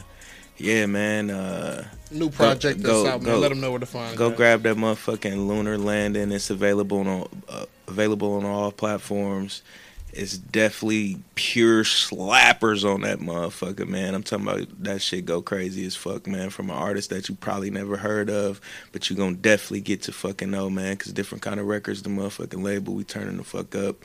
[0.57, 1.29] yeah, man.
[1.29, 3.39] Uh New project go- that's out, man.
[3.41, 4.17] Let them know where to find it.
[4.17, 4.37] Go at.
[4.37, 6.31] grab that motherfucking Lunar Landing.
[6.31, 9.61] It's available on uh, available on all platforms.
[10.17, 14.15] It's definitely pure slappers on that motherfucker, man.
[14.15, 16.49] I'm talking about that shit go crazy as fuck, man.
[16.49, 18.59] From an artist that you probably never heard of,
[18.91, 20.97] but you gonna definitely get to fucking know, man.
[20.97, 24.03] Cause different kind of records, the motherfucking label, we turning the fuck up.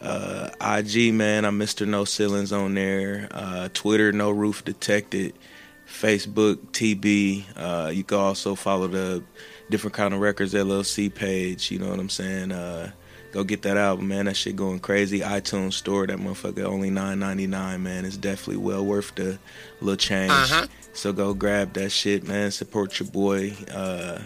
[0.00, 1.88] Uh, IG, man, I'm Mr.
[1.88, 3.28] No Ceilings on there.
[3.30, 5.34] Uh, Twitter, No Roof Detected.
[5.86, 7.44] Facebook, TB.
[7.56, 9.22] Uh, you can also follow the
[9.70, 11.70] Different Kind of Records LLC page.
[11.70, 12.52] You know what I'm saying?
[13.34, 14.26] Go get that album, man.
[14.26, 15.18] That shit going crazy.
[15.18, 18.04] iTunes store, that motherfucker only nine ninety nine, man.
[18.04, 19.40] It's definitely well worth the
[19.80, 20.30] little change.
[20.30, 20.68] Uh-huh.
[20.92, 22.52] So go grab that shit, man.
[22.52, 23.56] Support your boy.
[23.74, 24.20] Uh,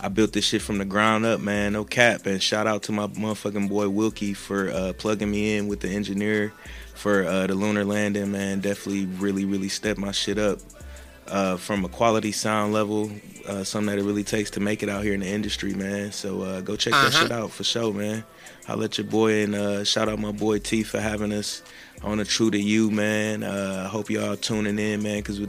[0.00, 1.74] I built this shit from the ground up, man.
[1.74, 2.24] No cap.
[2.24, 5.90] And shout out to my motherfucking boy Wilkie for uh, plugging me in with the
[5.90, 6.50] engineer
[6.94, 8.60] for uh, the lunar landing, man.
[8.60, 10.60] Definitely really, really stepped my shit up
[11.30, 13.10] uh, from a quality sound level,
[13.46, 16.12] uh, something that it really takes to make it out here in the industry, man.
[16.12, 18.24] So uh, go check that shit out for sure, man.
[18.66, 21.62] I'll let your boy and uh, shout out my boy T for having us
[22.02, 23.42] on the True to You, man.
[23.42, 25.40] Uh, I hope y'all tuning in, man, because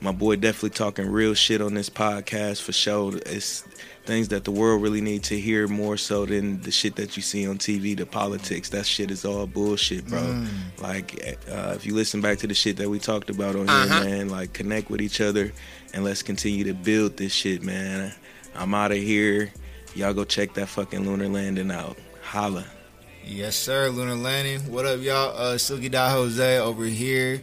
[0.00, 3.16] my boy definitely talking real shit on this podcast for sure.
[3.26, 3.64] It's
[4.04, 7.22] things that the world really need to hear more so than the shit that you
[7.22, 8.68] see on TV, the politics.
[8.70, 10.44] That shit is all bullshit, bro.
[10.80, 11.14] Like,
[11.50, 14.28] uh, if you listen back to the shit that we talked about on here, man,
[14.28, 15.52] like connect with each other
[15.94, 18.12] and let's continue to build this shit, man.
[18.54, 19.50] I'm out of here.
[19.94, 21.96] Y'all go check that fucking lunar landing out.
[22.22, 22.64] Holla.
[23.24, 23.88] yes, sir.
[23.90, 24.60] Lunar Landing.
[24.72, 25.36] What up, y'all?
[25.36, 27.40] Uh, Silke Dot Jose over here.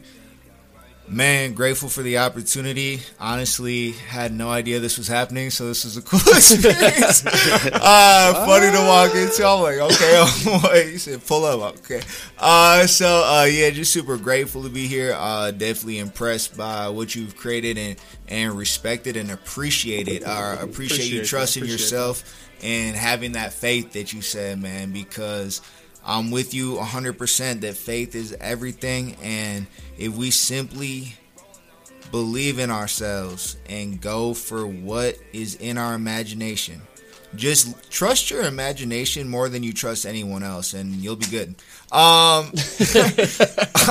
[1.11, 3.01] Man, grateful for the opportunity.
[3.19, 7.25] Honestly, had no idea this was happening, so this was a cool experience.
[7.25, 9.45] uh, funny to walk into.
[9.45, 10.89] I'm like, okay, oh boy.
[10.89, 11.75] He said, pull up.
[11.79, 12.01] Okay.
[12.39, 15.13] Uh, so, uh, yeah, just super grateful to be here.
[15.17, 17.97] Uh, definitely impressed by what you've created and,
[18.29, 20.23] and respected and appreciated.
[20.23, 24.93] Uh, appreciate, Appreciate you trusting Appreciate yourself and having that faith that you said, man,
[24.93, 25.61] because
[26.05, 29.15] I'm with you 100% that faith is everything.
[29.21, 31.15] And if we simply
[32.11, 36.81] believe in ourselves and go for what is in our imagination,
[37.35, 41.55] just trust your imagination more than you trust anyone else, and you'll be good.
[41.91, 42.51] Um,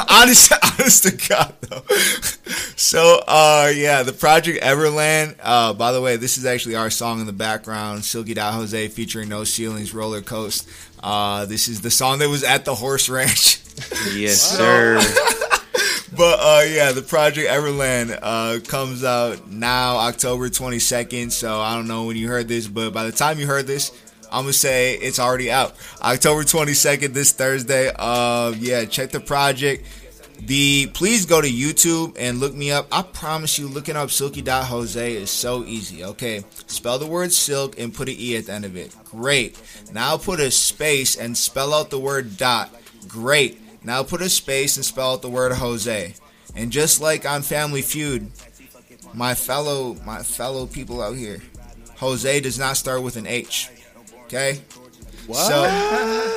[0.08, 1.82] honest, honest to God, though.
[2.76, 5.36] So, uh, yeah, the project Everland.
[5.42, 8.88] Uh, by the way, this is actually our song in the background, Silke Dot Jose
[8.88, 10.68] featuring No Ceilings, Roller Coast.
[11.02, 13.60] Uh, this is the song that was at the horse ranch.
[14.14, 15.00] Yes, sir.
[16.20, 21.32] But uh, yeah, the project Everland uh, comes out now, October 22nd.
[21.32, 23.90] So I don't know when you heard this, but by the time you heard this,
[24.30, 25.74] I'm gonna say it's already out.
[26.02, 27.90] October 22nd, this Thursday.
[27.98, 29.86] Uh, yeah, check the project.
[30.40, 32.88] The please go to YouTube and look me up.
[32.92, 36.04] I promise you, looking up Silke.Jose is so easy.
[36.04, 38.94] Okay, spell the word silk and put an e at the end of it.
[39.04, 39.58] Great.
[39.94, 42.68] Now put a space and spell out the word dot.
[43.08, 43.58] Great.
[43.84, 46.14] Now put a space and spell out the word Jose.
[46.54, 48.30] And just like on Family Feud,
[49.14, 51.40] my fellow my fellow people out here,
[51.98, 53.68] Jose does not start with an H.
[54.24, 54.60] Okay?
[55.32, 55.64] So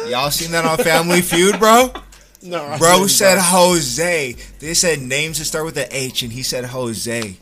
[0.09, 1.91] y'all seen that on Family Feud, bro?
[2.45, 4.35] No, I Bro didn't, said Jose.
[4.59, 7.37] They said names that start with an H, and he said Jose.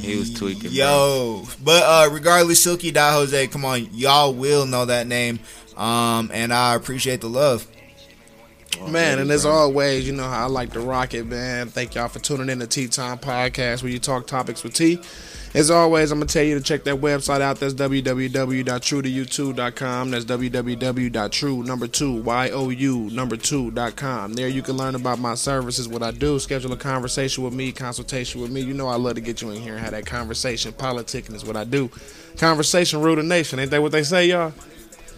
[0.00, 0.62] He was tweaking.
[0.62, 0.70] bro.
[0.72, 5.38] Yo, but uh, regardless, Silke Dot Jose, come on, y'all will know that name.
[5.76, 7.64] Um, and I appreciate the love.
[8.84, 11.68] Man, and as always, you know how I like to rock it, man.
[11.68, 15.00] Thank y'all for tuning in to Tea Time Podcast where you talk topics with tea.
[15.54, 17.58] As always, I'm gonna tell you to check that website out.
[17.58, 20.10] That's www.truetoyou2.com.
[20.10, 24.34] That's www.true number two y o u number two dot com.
[24.34, 27.72] There you can learn about my services, what I do, schedule a conversation with me,
[27.72, 28.60] consultation with me.
[28.60, 30.72] You know I love to get you in here and have that conversation.
[30.72, 31.90] Politicking is what I do.
[32.36, 33.58] Conversation rule the nation.
[33.58, 34.52] Ain't that what they say, y'all?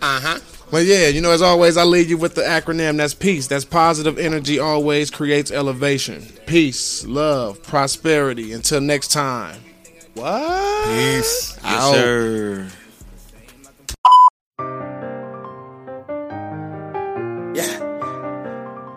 [0.00, 0.38] Uh huh.
[0.70, 2.98] But yeah, you know, as always, I leave you with the acronym.
[2.98, 3.46] That's peace.
[3.46, 6.22] That's positive energy always creates elevation.
[6.46, 8.52] Peace, love, prosperity.
[8.52, 9.60] Until next time.
[10.14, 10.84] What?
[10.86, 11.56] Peace.
[11.56, 11.94] Yes, Out.
[11.94, 12.68] sir.
[17.54, 17.80] Yeah.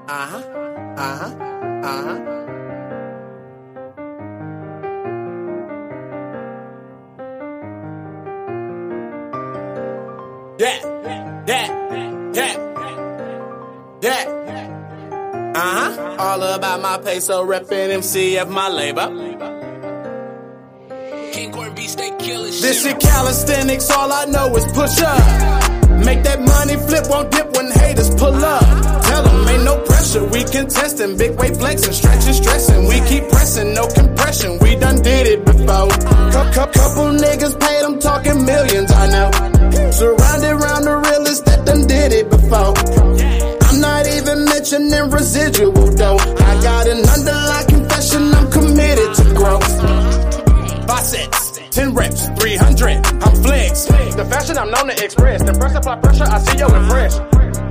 [0.07, 0.43] Uh huh.
[0.97, 1.35] Uh huh.
[1.83, 2.17] Uh huh.
[10.59, 10.90] Yeah.
[11.51, 12.31] Yeah.
[12.33, 12.53] Yeah.
[14.01, 15.51] Yeah.
[15.53, 16.15] Uh huh.
[16.17, 19.07] All about my peso, reppin' MCF, my labor.
[21.33, 22.61] King Corn Beef Steak Killer shit.
[22.61, 25.19] This shit calisthenics, all I know is push up.
[26.05, 28.63] Make that money flip, won't dip when haters pull up.
[29.03, 31.17] Tell them ain't no pressure, we contesting.
[31.17, 32.87] Big weight flexing, stretching, stressing.
[32.87, 35.89] We keep pressing, no compression, we done did it before.
[36.31, 39.29] Cou- cou- couple niggas paid, I'm talking millions, I know.
[39.91, 41.30] Surrounded around the realest
[41.65, 42.73] that done did it before.
[43.69, 46.17] I'm not even mentioning residual though.
[46.17, 50.87] I got an underlying confession, I'm committed to growth.
[50.87, 53.05] Five sets, ten reps, 300.
[53.05, 53.85] I'm flex.
[53.85, 55.43] The fashion I'm known to express.
[55.43, 57.21] The press apply pressure, I see you impressed.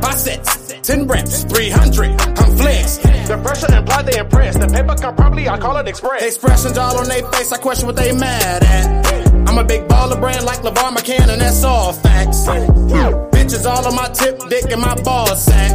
[0.02, 2.20] Five sets, ten reps, 300.
[2.20, 2.96] I'm flex.
[2.98, 4.56] The pressure imply they impress.
[4.56, 6.22] The paper come properly, I call it express.
[6.22, 9.19] Expressions all on their face, I question what they mad at.
[9.50, 12.46] I'm a big baller brand like LeVar McCann, and that's all facts.
[12.46, 15.72] Bitches all on my tip, dick and my ball sack.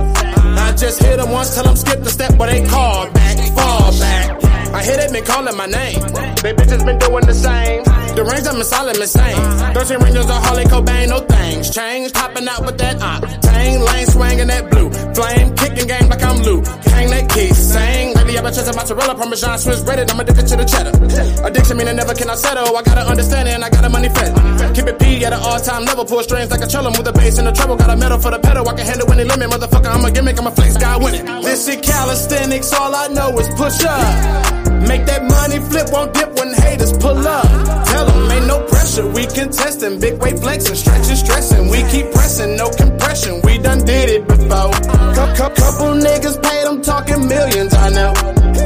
[0.58, 3.92] I just hit them once, tell them skip the step, but they call back, fall
[4.00, 4.42] back.
[4.74, 6.00] I hear they been calling my name.
[6.42, 7.84] They bitches been doing the same.
[8.16, 9.36] The rings I'm solid insane.
[9.76, 11.70] 13 rings of Harley Cobain, no things.
[11.70, 13.84] Change, popping out with that octane.
[13.84, 14.88] Lane swinging that blue.
[15.12, 16.64] Flame, kicking game like I'm Lou.
[16.96, 18.16] Hang that key, sing.
[18.16, 20.10] Lately I've been chasing mozzarella, Parmesan, Swiss breaded.
[20.10, 20.96] I'm addicted to the cheddar.
[21.44, 22.72] Addiction meaning never can I settle.
[22.78, 24.32] I gotta understand it and I gotta money fed.
[24.72, 26.06] Keep it P at an all time level.
[26.06, 26.92] Pull strings like a cello.
[26.96, 27.76] Move the bass in the treble.
[27.76, 28.64] Got a medal for the pedal.
[28.64, 29.52] I can handle any limit.
[29.52, 30.40] Motherfucker, I'm a gimmick.
[30.40, 31.26] I'm a flex guy winning.
[31.44, 32.72] This shit calisthenics.
[32.72, 34.65] All I know is push up.
[34.88, 37.46] Make that money flip, won't dip when haters pull up.
[37.88, 40.00] Tell them ain't no pressure, we contesting.
[40.00, 41.70] Big weight flexing, stretching, stressing.
[41.70, 43.42] We keep pressing, no compression.
[43.44, 44.72] We done did it before.
[45.16, 48.14] Cou- cou- couple niggas paid, I'm talking millions, I know.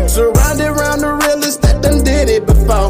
[0.08, 2.90] Surrounded around the realest that done did it before.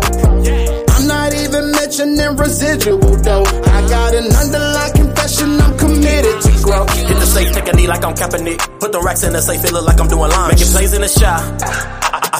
[0.95, 3.43] I'm not even mentioning residual though.
[3.43, 6.85] I got an underlying confession, I'm committed to grow.
[6.87, 8.59] Hit the safe, take a knee like I'm capping it.
[8.79, 10.49] Put the racks in the safe, feel it like I'm doing line.
[10.49, 11.98] Making plays in the shot.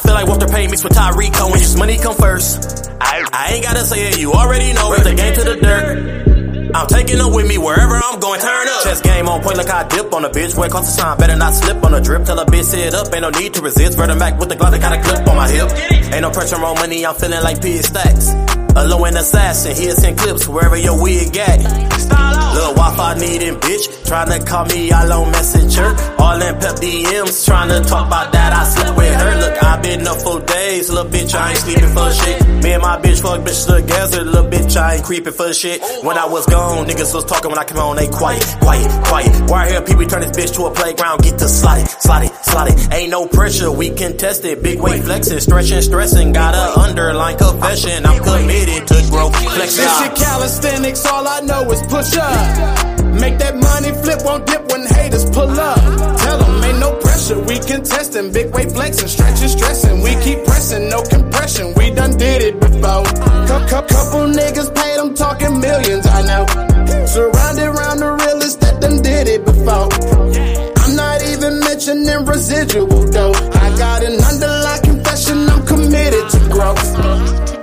[0.10, 1.60] Feel like Walter Payton mixed with Tarik Cohen.
[1.60, 2.90] Just money come first.
[3.00, 4.90] I, ain't gotta say it, you already know.
[4.90, 6.74] Rip the game to the dirt.
[6.74, 8.42] I'm taking them with me wherever I'm going.
[8.42, 8.84] Turn up.
[8.86, 10.56] Chess game on point like I dip on a bitch.
[10.56, 12.26] Boy, cost the sign, better not slip on a drip.
[12.26, 14.00] Tell a bitch sit up, ain't no need to resist.
[14.00, 15.70] Verta Mac with the Glock, I got a clip on my hip.
[16.12, 18.34] Ain't no pressure on money, I'm feeling like P stacks.
[18.76, 21.62] A low end assassin, Here's 10 clips wherever your wig at.
[22.60, 25.96] Little Wi-Fi needing bitch, tryna call me on Messenger.
[26.20, 28.52] All in pep DMs, tryna talk about that.
[28.52, 29.36] I slept with her.
[29.40, 31.34] Look, I been up for days, little bitch.
[31.34, 32.48] I ain't sleeping for shit.
[32.62, 34.76] Me and my bitch fuck bitch together, little bitch.
[34.76, 35.82] I ain't creeping for shit.
[36.04, 37.96] When I was gone, niggas was talking when I came on.
[37.96, 39.50] They quiet, quiet, quiet.
[39.50, 41.22] Why here people turn this bitch to a playground?
[41.24, 42.94] Get to slide it, slide it, slide it.
[42.94, 44.62] Ain't no pressure, we can test it.
[44.62, 46.34] Big weight flexing, stretching, stressing.
[46.34, 48.06] Got a underline confession.
[48.06, 52.49] I'm committed to grow, flex This shit calisthenics, all I know is push up.
[53.20, 55.80] Make that money flip, won't dip when haters pull up.
[56.20, 58.32] Tell them ain't no pressure, we contesting.
[58.32, 60.02] Big weight flexing, stretching, stressing.
[60.02, 63.04] We keep pressing, no compression, we done did it before.
[63.70, 66.46] Couple niggas paid, I'm talking millions, I know.
[67.06, 69.90] Surrounded round the realest that done did it before.
[70.84, 73.34] I'm not even mentioning residual though.
[73.34, 77.59] I got an underlying confession, I'm committed to growth.